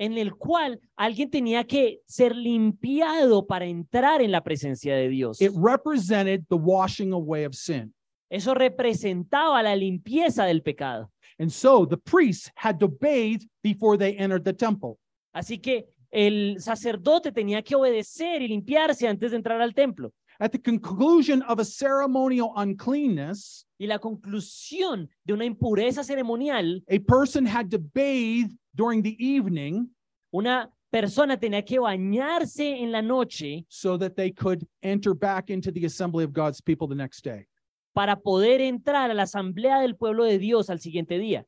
[0.00, 5.42] En el cual alguien tenía que ser limpiado para entrar en la presencia de Dios.
[5.42, 7.94] It represented the washing away of sin.
[8.30, 11.10] Eso representaba la limpieza del pecado.
[11.38, 14.98] And so the priests had to bathe before they entered the temple.
[15.34, 20.12] Así que el sacerdote tenía que obedecer y limpiarse antes de entrar al templo.
[20.38, 26.98] At the conclusion of a ceremonial uncleanness, Y la conclusión de una impureza ceremonial, a
[26.98, 29.88] person had to bathe during the evening
[30.32, 35.70] una persona tenía que bañarse en la noche so that they could enter back into
[35.70, 37.46] the assembly of God's people the next day.
[37.94, 41.44] para poder entrar a la asamblea del pueblo de Dios al siguiente día.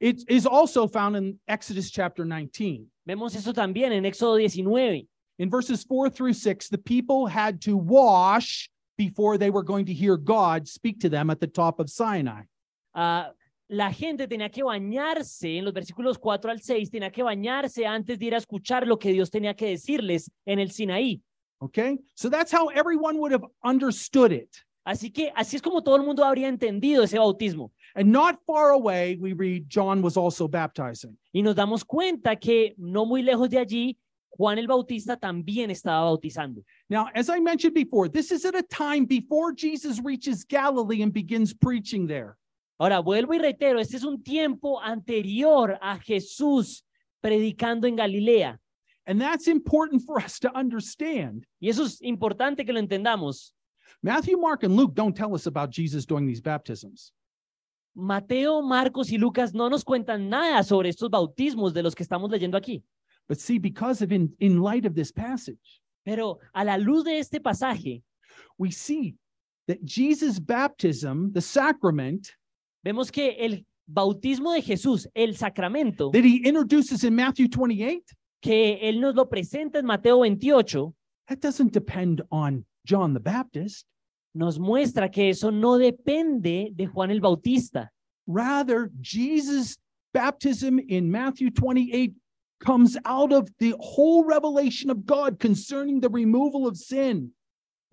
[0.00, 2.86] It is also found in Exodus chapter 19.
[3.06, 5.06] Vemos eso también en Éxodo 19.
[5.38, 9.92] In verses 4 through 6, the people had to wash before they were going to
[9.92, 12.42] hear God speak to them at the top of Sinai.
[12.94, 13.30] Ah,
[13.68, 18.18] la gente tenía que bañarse en los versículos 4 al 6, tenía que bañarse antes
[18.18, 21.22] de ir a escuchar lo que Dios tenía que decirles en el Sinaí.
[21.60, 21.98] Okay?
[22.14, 24.50] So that's how everyone would have understood it.
[24.86, 27.72] Así que así es como todo el mundo habría entendido ese bautismo.
[27.94, 31.16] And not far away, we read John was also baptizing.
[31.32, 33.96] Y nos damos cuenta que no muy lejos de allí,
[34.36, 36.62] Juan el Bautista también estaba bautizando.
[36.90, 41.12] Now, as I mentioned before, this is at a time before Jesus reaches Galilee and
[41.12, 42.36] begins preaching there.
[42.78, 46.84] Ahora, vuelvo y reitero, este es un tiempo anterior a Jesús
[47.20, 48.58] predicando en Galilea.
[49.06, 51.46] And that's important for us to understand.
[51.60, 53.52] Y eso es importante que lo entendamos.
[54.02, 57.12] Matthew, Mark, and Luke don't tell us about Jesus doing these baptisms.
[57.94, 62.30] Mateo, Marcos y Lucas no nos cuentan nada sobre estos bautismos de los que estamos
[62.30, 62.82] leyendo aquí.
[63.28, 67.18] But see, because of in, in light of this passage, Pero a la luz de
[67.18, 68.02] este pasaje,
[68.58, 69.16] we see
[69.66, 72.32] that Jesus' baptism, the sacrament,
[72.84, 78.02] vemos que el bautismo de Jesús, el sacramento, that he introduces in Matthew 28,
[78.42, 80.94] que él nos lo presenta en Mateo 28,
[81.28, 83.86] that doesn't depend on John the Baptist.
[84.34, 87.90] nos muestra que eso no depende de Juan el Bautista.
[88.26, 89.78] Rather, Jesus'
[90.12, 92.12] baptism in Matthew 28
[92.60, 97.30] comes out of the whole revelation of God concerning the removal of sin.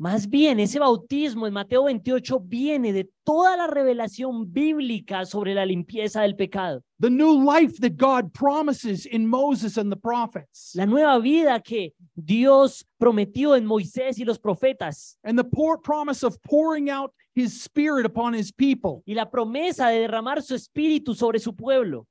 [0.02, 5.64] Más bien, ese bautismo en Mateo 28 viene de toda la revelación bíblica sobre la
[5.64, 6.82] limpieza del pecado.
[7.00, 10.72] The new life that God promises in Moses and the prophets.
[10.74, 15.20] La nueva vida que Dios prometió en Moisés y los profetas.
[15.24, 19.04] And the poor promise of pouring out his spirit upon his people.
[19.06, 22.08] Y la promesa de derramar su espíritu sobre su pueblo.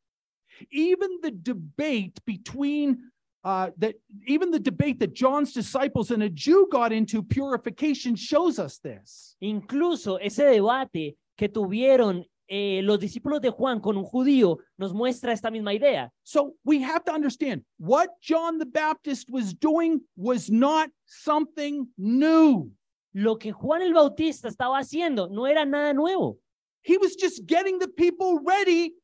[0.70, 3.10] Even the debate between
[3.44, 3.94] uh, that
[4.26, 9.36] even the debate that John's disciples and a Jew got into purification shows us this.
[9.40, 15.32] Incluso ese debate que tuvieron eh, los discípulos de Juan con un judío nos muestra
[15.32, 16.10] esta misma idea.
[16.24, 22.72] So we have to understand what John the Baptist was doing was not something new.
[23.14, 26.38] Lo que Juan el Bautista estaba haciendo no era nada nuevo.
[26.82, 28.94] He was just getting the people ready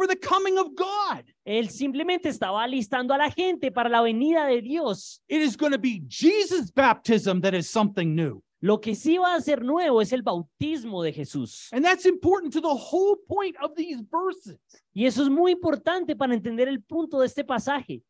[0.00, 1.24] for the coming of God.
[1.44, 5.20] Él simplemente estaba alistando a la gente para la venida de Dios.
[5.28, 8.42] It is going to be Jesus' baptism that is something new.
[8.62, 11.68] Lo que sí va a ser nuevo es el bautismo de Jesús.
[11.72, 14.58] And that's important to the whole point of these verses.
[14.94, 18.02] Y eso es muy importante para entender el punto de este pasaje.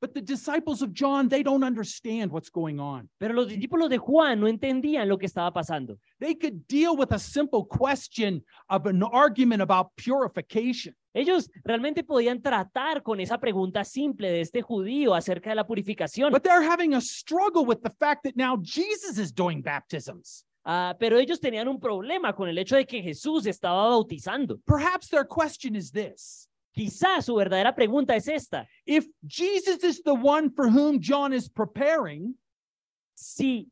[0.00, 3.08] But the disciples of John, they don't understand what's going on.
[3.20, 5.98] Pero los discípulos de Juan no entendían lo que estaba pasando.
[6.18, 10.94] They could deal with a simple question of an argument about purification.
[11.14, 16.30] Ellos realmente podían tratar con esa pregunta simple de este judío acerca de la purificación.
[16.30, 20.44] But they're having a struggle with the fact that now Jesus is doing baptisms.
[20.64, 24.58] Ah, pero ellos tenían un problema con el hecho de que Jesús estaba bautizando.
[24.66, 28.68] Perhaps their question is this Quizás su verdadera pregunta es esta.
[28.86, 32.34] If Jesus is the one for whom John is preparing,
[33.18, 33.68] Si,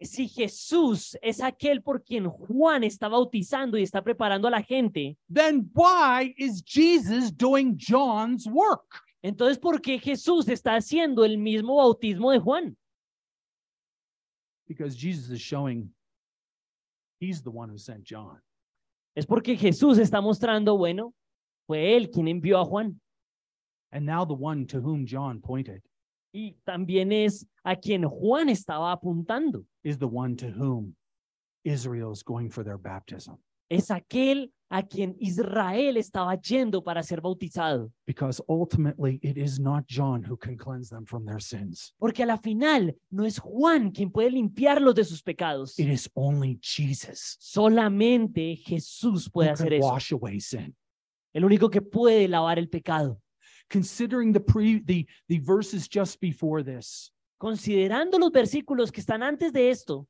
[0.00, 5.16] si Jesús es aquel por quien Juan está bautizando y está preparando a la gente,
[5.32, 9.02] then why is Jesus doing John's work?
[9.22, 12.76] entonces ¿por qué Jesús está haciendo el mismo bautismo de Juan?
[14.68, 15.92] Because Jesus is showing
[17.18, 18.40] he's the one who sent John.
[19.14, 21.14] Es porque Jesús está mostrando, bueno,
[21.66, 23.00] fue él quien envió a Juan
[23.92, 25.82] And now the one to whom John pointed
[26.36, 29.64] y también es a quien Juan estaba apuntando.
[29.86, 30.96] Is the one to whom
[31.64, 33.36] Israel is going for their baptism.
[33.70, 37.90] Es aquel a quien Israel estaba yendo para ser bautizado.
[38.06, 41.92] Because ultimately, it is not John who can cleanse them from their sins.
[42.00, 45.78] Porque a la final no es Juan quien puede limpiarlos de sus pecados.
[45.78, 49.86] It is only Jesus Solamente Jesús who puede can hacer eso.
[49.86, 50.74] wash away sin.
[51.34, 53.20] El único que puede lavar el pecado.
[53.68, 59.52] Considering the pre the, the verses just before this, Considerando los versículos que están antes
[59.52, 60.06] de esto,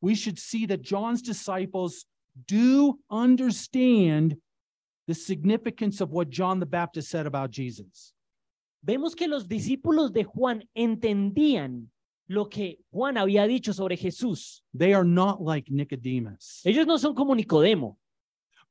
[0.00, 2.06] we should see that John's disciples
[2.46, 4.36] do understand
[5.06, 8.14] the significance of what John the Baptist said about Jesus.
[8.82, 11.90] vemos que los discípulos de Juan entendían
[12.26, 14.64] lo que Juan había dicho sobre Jesús.
[14.76, 16.62] They are not like Nicodemus.
[16.64, 17.98] Ellos no son como Nicodemo,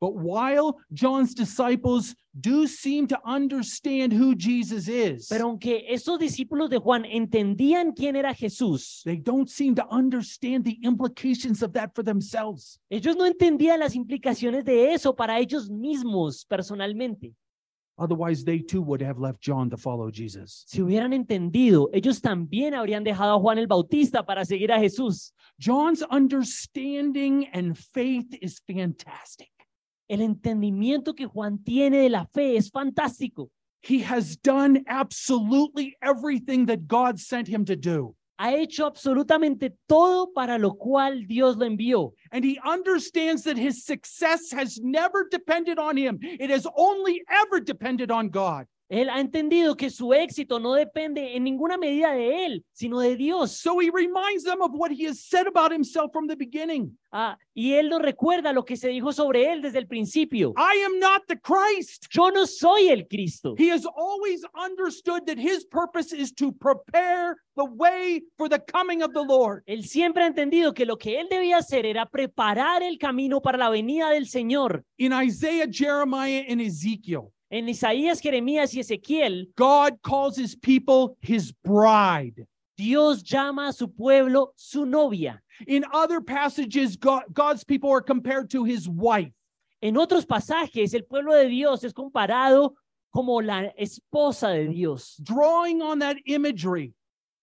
[0.02, 6.72] But while John's disciples do seem to understand who Jesus is, pero aunque estos discípulos
[6.72, 11.94] de Juan entendían quién era Jesús, they don't seem to understand the implications of that
[11.94, 12.80] for themselves.
[12.90, 17.36] ellos no entendían las implicaciones de eso para ellos mismos personalmente.
[18.02, 20.64] Otherwise, they too would have left John to follow Jesus.
[20.68, 25.34] Si hubieran entendido, ellos también habrían dejado a Juan el Bautista para seguir a Jesús.
[25.60, 29.51] John's understanding and faith is fantastic.
[30.12, 33.50] El entendimiento que Juan tiene de la fe es fantástico.
[33.82, 38.13] He has done absolutely everything that God sent him to do.
[38.38, 42.12] Ha hecho absolutamente todo para lo cual Dios lo envió.
[42.30, 47.62] And he understands that his success has never depended on him, it has only ever
[47.62, 48.67] depended on God.
[48.92, 53.16] Él ha entendido que su éxito no depende en ninguna medida de él, sino de
[53.16, 53.54] Dios.
[53.54, 57.38] So he reminds them of what he has said about himself from the beginning Ah,
[57.54, 60.54] y él nos recuerda lo que se dijo sobre él desde el principio.
[60.56, 62.08] I am not the Christ.
[62.10, 63.54] Yo no soy el Cristo.
[63.58, 69.04] He has always understood that his purpose is to prepare the way for the coming
[69.04, 69.64] of the Lord.
[69.68, 73.58] Él siempre ha entendido que lo que él debía hacer era preparar el camino para
[73.58, 74.86] la venida del Señor.
[74.98, 81.52] In Isaiah, Jeremiah, and Ezekiel, En Isaías, Jeremías y Ezequiel, God calls his people his
[81.52, 82.47] bride.
[82.78, 85.41] Dios llama a su pueblo su novia.
[85.68, 89.34] In other passages, God, God's people are compared to his wife.
[89.82, 92.72] En otros pasajes, el pueblo de Dios es comparado
[93.14, 95.18] como la esposa de Dios.
[95.22, 96.93] Drawing on that imagery,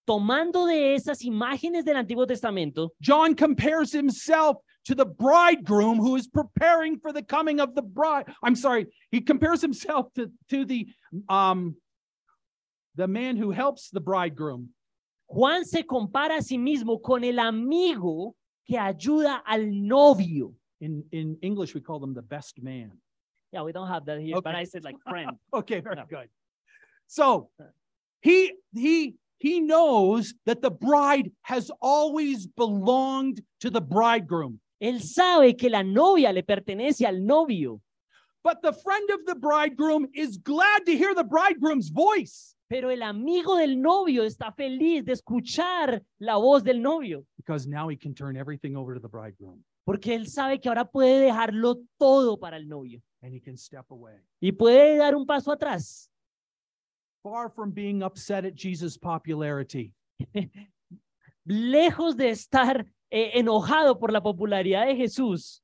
[0.08, 4.56] Tomando de esas imágenes del Antiguo Testamento, John compares himself
[4.88, 8.24] to the bridegroom who is preparing for the coming of the bride.
[8.42, 10.88] I'm sorry, he compares himself to, to the
[11.28, 11.76] um
[12.96, 14.70] the man who helps the bridegroom.
[15.28, 18.34] Juan se compara a sí mismo con el amigo
[18.66, 20.54] que ayuda al novio.
[20.80, 22.92] In in English, we call them the best man.
[23.52, 25.32] Yeah, we don't have that here, but I said like friend.
[25.52, 26.06] Okay, very No.
[26.08, 26.28] good.
[27.08, 27.50] So
[28.22, 34.60] he he he knows that the bride has always belonged to the bridegroom.
[34.80, 37.80] Él sabe que la novia le pertenece al novio,
[38.44, 42.54] But the friend of the bridegroom is glad to hear the bridegroom's voice.
[42.70, 47.88] Pero el amigo del novio está feliz de escuchar la voz del novio, because now
[47.88, 49.64] he can turn everything over to the bridegroom.
[49.84, 53.02] Porque él sabe que ahora puede dejarlo todo para el novio.
[53.22, 54.20] And he can step away.
[54.40, 56.08] y puede dar un paso atrás.
[57.22, 59.92] Far from being upset at Jesus' popularity,
[61.44, 65.62] Lejos de estar eh, enojado por la popularidad de Jesús,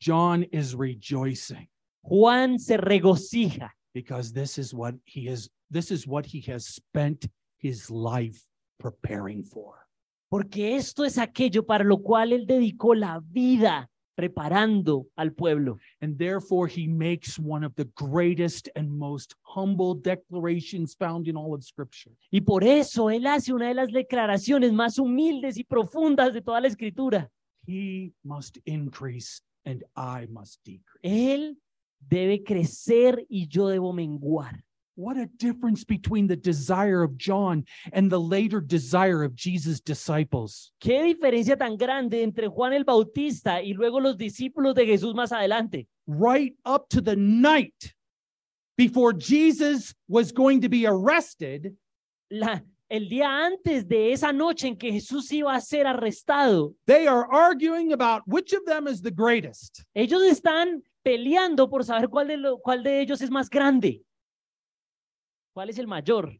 [0.00, 1.68] John is rejoicing
[2.02, 7.26] Juan se regocija because this is what he is this is what he has spent
[7.58, 8.44] his life
[8.78, 9.86] preparing for.
[10.28, 15.78] porque esto es aquello para lo cual él dedicó la vida preparando al pueblo.
[16.00, 21.54] And therefore, he makes one of the greatest and most humble declarations found in all
[21.54, 22.12] of Scripture.
[22.30, 26.60] Y por eso él hace una de las declaraciones más humildes y profundas de toda
[26.60, 27.30] la escritura.
[27.66, 31.00] He must increase and I must decrease.
[31.02, 31.58] Él
[31.98, 34.62] debe crecer y yo debo menguar.
[34.96, 40.72] What a difference between the desire of John and the later desire of Jesus' disciples.
[40.80, 45.32] Qué diferencia tan grande entre Juan el Bautista y luego los discípulos de Jesús más
[45.32, 45.88] adelante.
[46.06, 47.92] Right up to the night
[48.76, 51.74] before Jesus was going to be arrested,
[52.30, 57.08] La, el día antes de esa noche en que Jesús iba a ser arrestado, they
[57.08, 59.82] are arguing about which of them is the greatest.
[59.96, 64.03] ellos están peleando por saber cuál de, lo- cuál de ellos es más grande,
[65.54, 66.38] cuál es el mayor.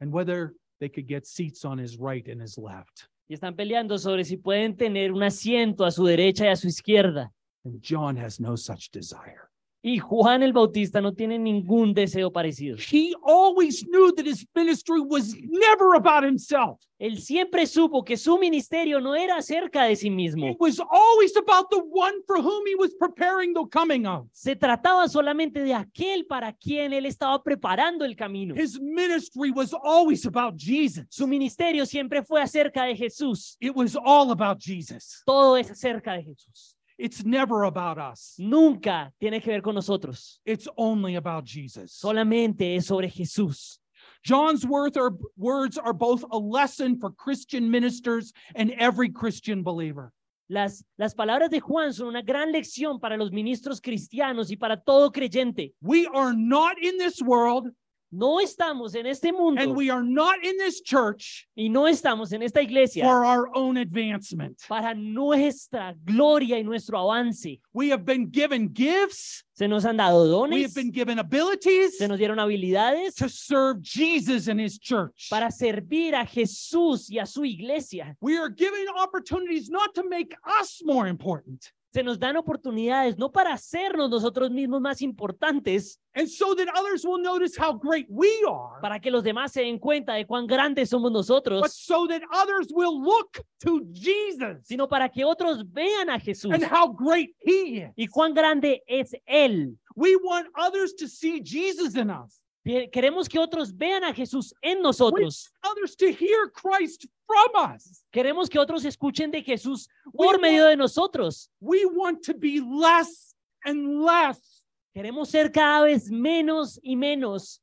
[0.00, 3.06] and whether they could get seats on his right and his left.
[3.28, 6.66] Y están peleando sobre si pueden tener un asiento a su derecha y a su
[6.66, 7.30] izquierda.
[7.64, 9.48] And John has no such desire.
[9.84, 12.76] Y Juan el Bautista no tiene ningún deseo parecido.
[12.78, 16.78] He always knew that his ministry was never about himself.
[17.00, 20.46] Él siempre supo que su ministerio no era acerca de sí mismo.
[20.46, 24.28] It was always about the one for whom he was preparing the coming of.
[24.30, 28.54] Se trataba solamente de aquel para quien él estaba preparando el camino.
[28.54, 31.06] His ministry was always about Jesus.
[31.10, 33.56] Su ministerio siempre fue acerca de Jesús.
[33.58, 35.24] It was all about Jesus.
[35.26, 36.76] Todo es acerca de Jesús.
[36.98, 38.34] It's never about us.
[38.38, 40.40] Nunca tiene que ver con nosotros.
[40.44, 41.98] It's only about Jesus.
[42.02, 43.78] Solamente es sobre Jesús.
[44.24, 50.12] John's words are, words are both a lesson for Christian ministers and every Christian believer.
[50.48, 54.76] Las, las palabras de Juan son una gran lección para los ministros cristianos y para
[54.76, 55.72] todo creyente.
[55.80, 57.68] We are not in this world
[58.14, 62.30] No estamos en este mundo and we are not in this church y no estamos
[62.34, 64.58] en esta iglesia for our own advancement.
[64.68, 67.58] para nuestra gloria y nuestro avance.
[67.72, 70.54] We have been given gifts, Se nos han dado dones.
[70.54, 75.28] we have been given abilities se nos dieron habilidades to serve Jesus and his church.
[75.30, 78.14] para servir a Jesús y a su iglesia.
[78.20, 83.30] We are given opportunities not to make us more important, Se nos dan oportunidades no
[83.30, 88.30] para hacernos nosotros mismos más importantes, and so that others will notice how great we
[88.48, 92.06] are, para que los demás se den cuenta de cuán grandes somos but nosotros, so
[92.06, 96.88] that others will look to Jesus sino para que otros vean a Jesús and how
[96.88, 97.90] great he is.
[97.94, 99.76] y cuán grande es Él.
[99.94, 104.80] We want others to see Jesus in us, Queremos que otros vean a Jesús en
[104.82, 105.50] nosotros.
[105.64, 108.04] others to hear Christ from us.
[108.12, 111.48] Queremos que otros escuchen de Jesús We por want- de nosotros.
[111.60, 113.34] We want to be less
[113.64, 114.62] and less
[114.94, 117.58] Queremos ser cada vez menos y menos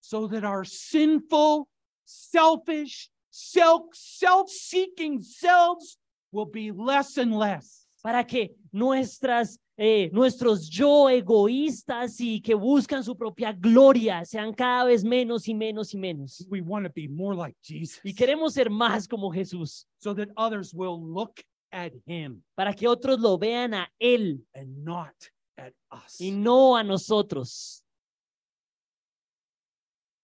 [0.00, 1.68] so that our sinful,
[2.04, 5.96] selfish, self self-seeking selves
[6.32, 7.81] will be less and less.
[8.02, 14.84] Para que nuestras, eh, nuestros yo egoístas y que buscan su propia gloria sean cada
[14.84, 16.46] vez menos y menos y menos.
[16.50, 20.28] We want to be more like Jesus Y queremos ser más como Jesús, so that
[20.36, 21.40] others will look
[21.70, 25.14] at him para que otros lo vean a Él and not
[25.56, 26.20] at us.
[26.20, 27.82] y no a nosotros.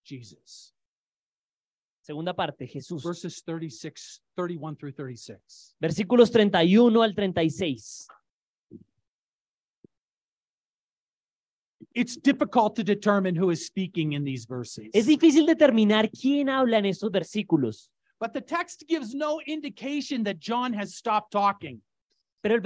[0.03, 0.73] Jesus.
[2.09, 3.03] Segunda parte, Jesús.
[3.03, 5.75] Verses 36, 31 through 36.
[5.79, 8.07] Versículos 31 al 36.
[11.93, 14.89] It's difficult to determine who is speaking in these verses.
[14.91, 17.91] Es difícil determinar quién habla en estos versículos.
[18.19, 21.79] But the text gives no indication that John has stopped talking.
[22.41, 22.59] Pero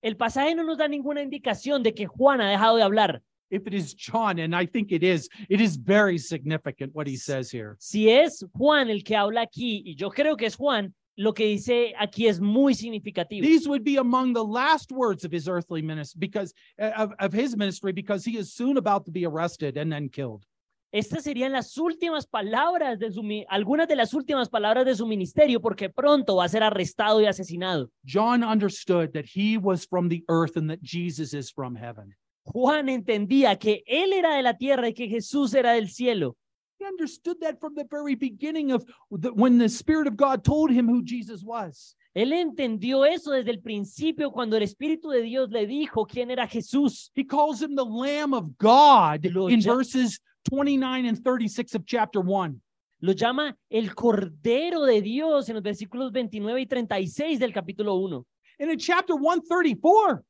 [0.00, 3.22] el pasaje no nos da ninguna indicación de que Juan ha dejado de hablar.
[3.50, 7.16] If it is John, and I think it is, it is very significant what he
[7.16, 7.76] says here.
[7.80, 11.44] Si es Juan el que habla aquí, y yo creo que es Juan, lo que
[11.44, 13.42] dice aquí es muy significativo.
[13.42, 17.32] These would be among the last words of his earthly ministry because uh, of, of
[17.32, 20.46] his ministry because he is soon about to be arrested and then killed.
[20.92, 25.60] Estas serían las últimas palabras de su, algunas de las últimas palabras de su ministerio,
[25.60, 27.90] porque pronto va a ser arrestado y asesinado.
[28.04, 32.14] John understood that he was from the earth and that Jesus is from heaven.
[32.52, 36.36] Juan entendía que él era de la tierra y que Jesús era del cielo.
[36.78, 40.70] He understood that from the very beginning of the, when the Spirit of God told
[40.70, 41.94] him who Jesus was.
[42.14, 46.48] Él entendió eso desde el principio cuando el Espíritu de Dios le dijo quién era
[46.48, 47.10] Jesús.
[47.14, 50.18] He calls him the Lamb of God Lo in verses
[50.50, 52.60] 29 and 36 of chapter 1.
[53.02, 58.26] Lo llama el Cordero de Dios en los versículos 29 y 36 del capítulo 1.
[58.58, 60.24] And in chapter 134,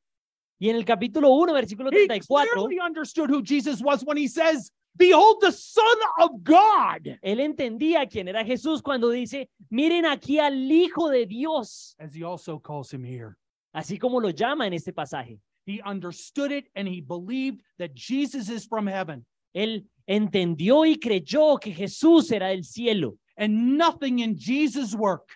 [0.61, 4.27] Y en el capítulo 1, versículo he 34, clearly understood who Jesus was when he
[4.27, 7.17] says, Behold the Son of God.
[7.23, 12.23] él entendía quién era Jesús cuando dice, miren aquí al Hijo de Dios, As he
[12.23, 13.37] also calls him here.
[13.73, 15.39] así como lo llama en este pasaje.
[15.65, 19.25] He understood it and he believed that Jesus is from heaven.
[19.55, 23.17] Él entendió y creyó que Jesús era del cielo.
[23.35, 25.27] And nothing in Jesus' work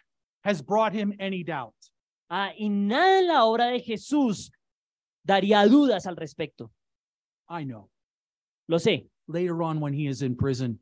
[0.43, 1.73] has brought him any doubt.
[2.29, 4.51] Ah, y nada en la obra de Jesús
[5.25, 6.71] daría dudas al respecto.
[7.49, 7.89] I know.
[8.67, 9.07] Lo sé.
[9.27, 10.79] Later on, when he is in prison,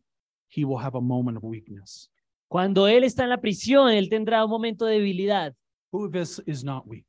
[0.50, 2.10] he will have a moment of weakness.
[2.50, 5.56] Cuando él está en la prisión, él tendrá un momento de debilidad.
[5.92, 7.06] Who of us is not weak?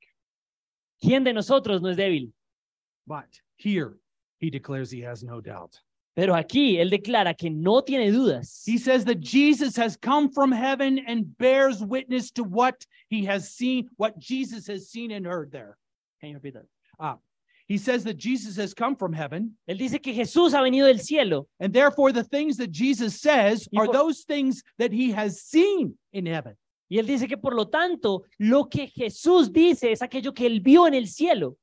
[1.02, 2.32] ¿Quién de nosotros no es débil?
[3.06, 3.26] But
[3.56, 3.98] here,
[4.38, 5.76] he declares he has no doubt.
[6.16, 8.62] Pero aquí él declara que no tiene dudas.
[8.64, 13.50] He says that Jesus has come from heaven and bears witness to what he has
[13.52, 15.76] seen, what Jesus has seen and heard there.
[16.20, 16.66] Can you repeat that?
[17.66, 20.98] He says that Jesus has come from heaven, Él dice que Jesús ha venido del
[20.98, 25.40] cielo and therefore the things that Jesus says Y are those things that he has
[25.42, 26.56] seen in heaven.
[26.90, 30.60] y él dice que por lo tanto lo que Jesús dice es aquello que él
[30.60, 31.56] vio en el cielo.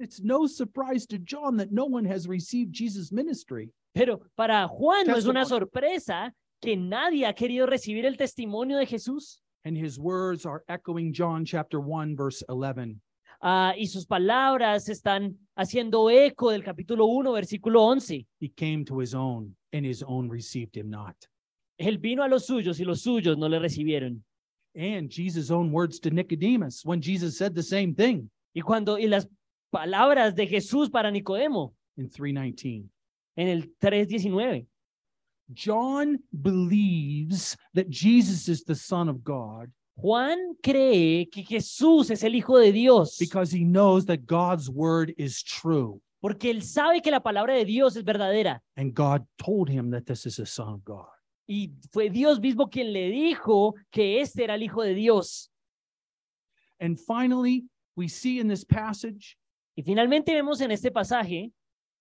[0.00, 3.70] It's no surprise to John that no one has received Jesus' ministry.
[3.94, 8.86] Pero para Juan no es una sorpresa que nadie ha querido recibir el testimonio de
[8.86, 9.42] Jesús.
[9.64, 13.00] And his words are echoing John chapter 1, verse 11.
[13.44, 18.24] Ah, y sus palabras están haciendo eco del capítulo 1, versículo 11.
[18.38, 21.16] He came to his own, and his own received him not.
[21.76, 24.22] Él vino a los suyos y los suyos no le recibieron.
[24.76, 29.06] And Jesus' own words to Nicodemus when Jesus said the same thing Y cuando y
[29.06, 29.28] las
[29.70, 32.88] palabras de Jesús para Nicodemo in 319.
[33.36, 34.66] en el 3:19.
[35.52, 39.70] John believes that Jesus is the Son of God
[40.02, 45.14] Juan cree que Jesús es el hijo de Dios because he knows that God's word
[45.16, 46.00] is true.
[46.20, 50.04] porque él sabe que la palabra de Dios es verdadera And God told him that
[50.04, 51.06] this is the Son of God.
[51.48, 55.50] y fue Dios mismo quien le dijo que este era el hijo de Dios.
[56.80, 57.64] And finally,
[57.96, 59.36] we see in this passage
[59.76, 61.52] Y finalmente vemos en este pasaje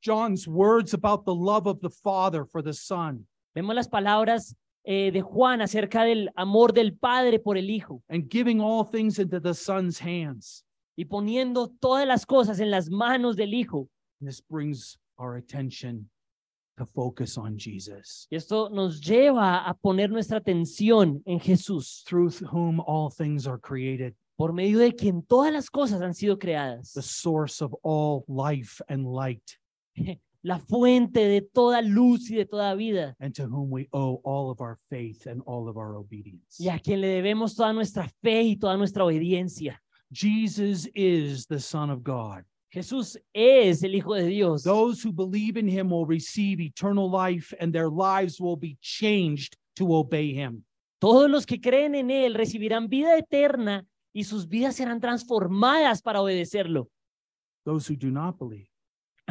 [0.03, 5.11] John's words about the love of the Father for the Son vemos las palabras eh,
[5.11, 8.03] de Juan acerca del amor del Padre por el Hijo.
[8.09, 10.65] And giving all things into the Son's hands.
[10.95, 13.89] y poniendo todas las cosas en las manos del Hijo.
[14.19, 16.09] This brings our attention
[16.77, 22.31] to focus on Jesus, Y esto nos lleva a poner nuestra atención en Jesús, through
[22.51, 26.39] whom all things are created, por medio de quien todas las cosas han sido the
[26.39, 29.57] creadas, source of all life and light,
[30.43, 34.49] la fuente de toda luz y de toda vida, and to whom we owe all
[34.49, 36.59] of our faith and all of our obedience.
[36.59, 39.81] y a quien le debemos toda nuestra fe y toda nuestra obediencia.
[40.11, 42.43] Jesus is the Son of God.
[42.73, 44.63] Jesús es el Hijo de Dios.
[44.63, 49.57] Those who believe in him will receive eternal life, and their lives will be changed
[49.75, 50.63] to obey him.
[50.99, 56.21] Todos los que creen en Él recibirán vida eterna y sus vidas serán transformadas para
[56.21, 56.89] obedecerlo.
[57.65, 58.69] Those who do not believe,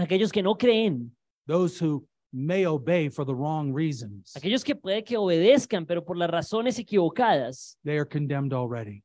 [0.01, 1.11] Aquellos que no creen,
[1.46, 6.16] those who may obey for the wrong reasons, aquellos que puede que obedezcan, pero por
[6.16, 9.03] las razones equivocadas, they are condemned already.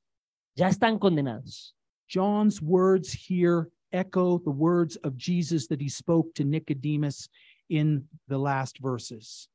[0.55, 1.73] ya están condenados.
[2.07, 7.27] John's words here echo the words of Jesus that he spoke to Nicodemus
[7.69, 9.49] in the last verses.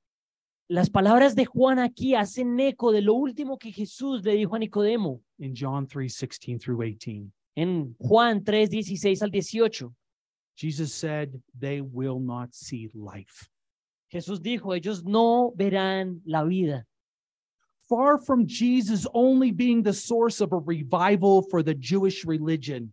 [0.69, 4.59] Las palabras de Juan aquí hacen eco de lo último que Jesús le dijo a
[4.59, 7.33] Nicodemo in John 3 16 through 18.
[7.57, 9.93] en Juan 3, 16 al 18.
[10.57, 13.49] Jesus said, They will not see life.
[14.13, 16.85] Jesús dijo, ellos no verán la vida.
[17.89, 22.93] Far from Jesus only being the source of a revival for the Jewish religion,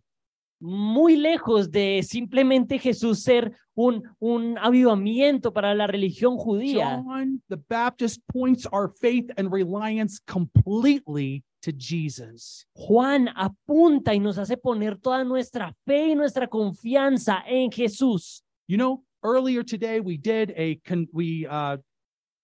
[0.60, 7.00] Muy lejos de simplemente Jesús ser un, un avivamiento para la religión judía.
[7.06, 12.66] John the Baptist points our faith and reliance completely to Jesus.
[12.74, 18.42] Juan apunta y nos hace poner toda nuestra fe y nuestra confianza en Jesús.
[18.66, 21.76] You know, earlier today we did a con- we uh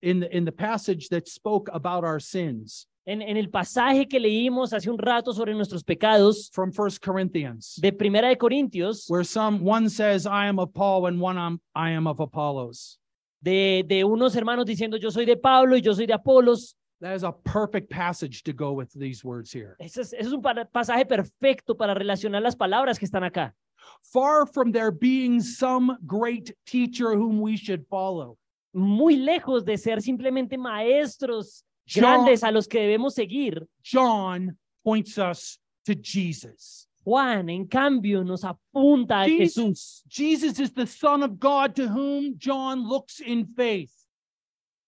[0.02, 4.18] in the in the passage that spoke about our sins En, en el pasaje que
[4.18, 9.24] leímos hace un rato sobre nuestros pecados from First Corinthians, de Primera de Corintios, where
[9.24, 12.98] some one says, "I am of Paul," and one I'm, I am of Apollos.
[13.44, 16.76] de, de unos hermanos diciendo yo soy de Pablo y yo soy de Apolos.
[17.04, 19.76] That is a perfect passage to go with these words here.
[19.78, 23.52] Ese es, es un pasaje perfecto para relacionar las palabras que están acá.
[24.00, 28.38] Far from there being some great teacher whom we should follow.
[28.72, 33.66] Muy lejos de ser simplemente maestros John, grandes a los que debemos seguir.
[33.82, 36.86] John points us to Jesus.
[37.04, 40.00] Juan, en cambio, nos apunta a Jesús.
[40.08, 43.92] Jesus is the Son of God to whom John looks in faith.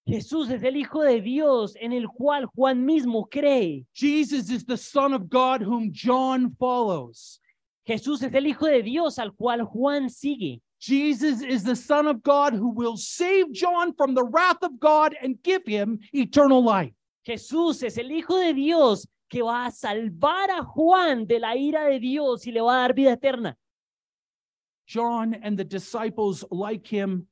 [0.07, 3.85] Jesús es el Hijo de Dios en el cual Juan mismo cree.
[3.93, 7.41] Jesus is the Son of God whom John follows.
[7.85, 10.61] Jesús es el Hijo de Dios al cual Juan sigue.
[10.79, 15.17] Jesus is the Son of God who will save John from the wrath of God
[15.21, 16.93] and give him eternal life.
[17.27, 21.85] Jesús es el Hijo de Dios que va a salvar a Juan de la ira
[21.87, 23.57] de Dios y le va a dar vida eterna.
[24.87, 27.27] John and the disciples like him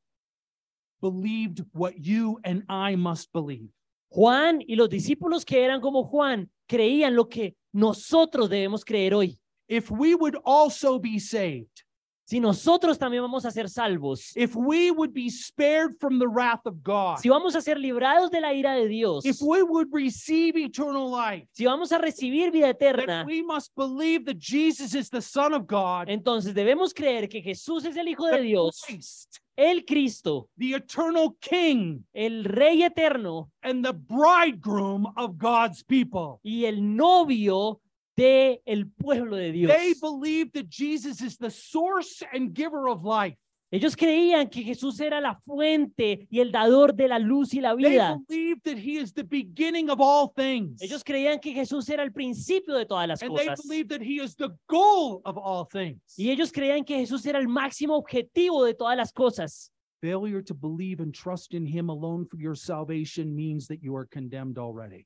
[1.01, 3.71] believed what you and I must believe.
[4.11, 9.39] Juan y los discípulos que eran como Juan creían lo que nosotros debemos creer hoy.
[9.69, 11.85] If we would also be saved,
[12.27, 16.65] Si nosotros también vamos a ser salvos, if we would be spared from the wrath
[16.65, 19.89] of God, si vamos a ser librados de la ira de Dios, if we would
[19.93, 25.11] receive eternal life, si vamos a recibir vida eterna, we must believe that Jesus is
[25.11, 29.41] the Son of God, entonces debemos creer que Jesús es el Hijo de Dios, Christ,
[29.57, 36.41] el Cristo, the eternal King, el Rey eterno and the bridegroom of God's people.
[36.45, 37.81] y el novio
[38.17, 39.71] de el pueblo de Dios.
[39.71, 43.37] They believe that Jesus is the source and giver of life.
[43.75, 47.75] Ellos creían que Jesús era la fuente y el dador de la luz y la
[47.75, 48.21] They vida.
[48.29, 50.81] believe that he is the beginning of all things.
[50.81, 53.67] Ellos creían que Jesús era el principio de todas las And they cosas.
[53.67, 55.99] believe that he is the goal of all things.
[56.17, 59.73] Y ellos creían que Jesús era el máximo objetivo de todas las cosas.
[60.01, 64.07] Failure to believe and trust in him alone for your salvation means that you are
[64.07, 65.05] condemned already.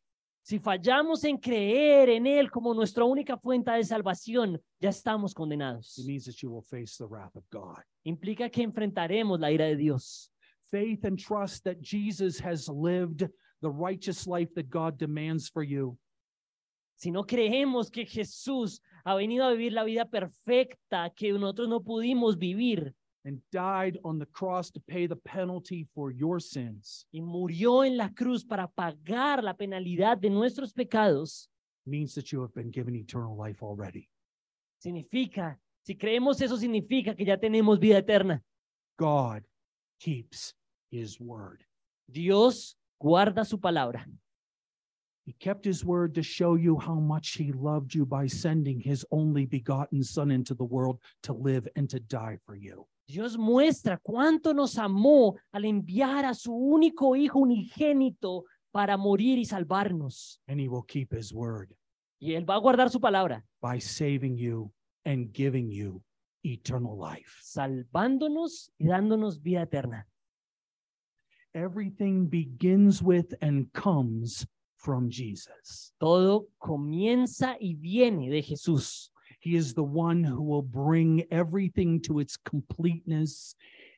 [0.49, 5.99] Si fallamos en creer en Él como nuestra única fuente de salvación, ya estamos condenados.
[5.99, 7.83] It means that you will face the wrath of God.
[8.03, 10.33] Implica que enfrentaremos la ira de Dios.
[10.71, 13.29] Faith and trust that Jesus has lived
[13.61, 15.99] the righteous life that God demands for you.
[16.95, 21.81] Si no creemos que Jesús ha venido a vivir la vida perfecta que nosotros no
[21.83, 22.95] pudimos vivir
[23.25, 27.97] and died on the cross to pay the penalty for your sins y murió en
[27.97, 31.49] la cruz para pagar la penalidad de nuestros pecados,
[31.87, 34.09] means that you have been given eternal life already.
[34.79, 38.43] significa, si creemos eso, significa que ya tenemos vida eterna.
[38.99, 39.45] God
[39.99, 40.55] keeps
[40.91, 41.65] his word.
[42.11, 44.07] Dios guarda su palabra.
[45.25, 49.05] He kept his word to show you how much he loved you by sending his
[49.11, 52.87] only begotten son into the world to live and to die for you.
[53.09, 59.47] Dios muestra cuánto nos amó al enviar a su único hijo unigénito para morir y
[59.47, 60.43] salvarnos.
[60.47, 61.75] And he will keep his word
[62.21, 64.71] Y Él va a guardar su palabra, by saving you
[65.05, 66.03] and giving you
[66.45, 67.31] eternal life.
[67.41, 70.07] salvándonos y dándonos vida eterna.
[71.55, 74.47] Everything begins with and comes
[74.77, 75.95] from Jesus.
[75.99, 79.13] Todo comienza y viene de Jesús.
[79.41, 83.55] He is the one who will bring everything to its completeness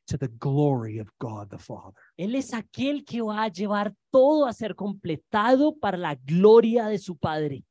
[0.08, 1.96] to the glory of God the Father.
[2.18, 6.98] Él es aquel que va a llevar todo a ser completado para la gloria de
[6.98, 7.64] su Padre.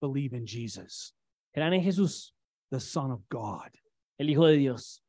[0.00, 1.12] Believe in Jesus,
[1.54, 2.32] Crean en Jesús,
[2.70, 3.70] the Son of God,
[4.18, 5.02] el Hijo de Dios,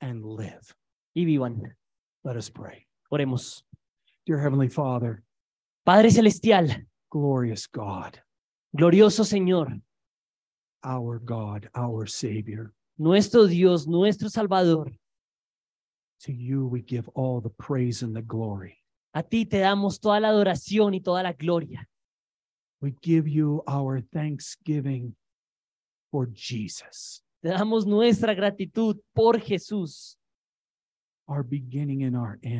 [0.00, 0.74] and live.
[1.14, 1.74] y vivan.
[2.24, 2.86] Let us pray.
[3.12, 3.62] Oremos.
[4.26, 5.22] Dear Heavenly Father,
[5.84, 6.68] Padre Celestial,
[7.10, 8.20] glorious God,
[8.74, 9.80] glorioso Señor,
[10.82, 14.92] our God, our Savior, nuestro Dios, nuestro Salvador,
[16.20, 18.84] to you we give all the praise and the glory.
[19.14, 21.88] a ti te damos toda la adoración y toda la gloria.
[22.80, 25.14] We give you our thanksgiving
[26.10, 27.22] for Jesus.
[27.40, 30.16] Te damos nuestra gratitud por Jesús,
[31.28, 32.52] our beginning and our end.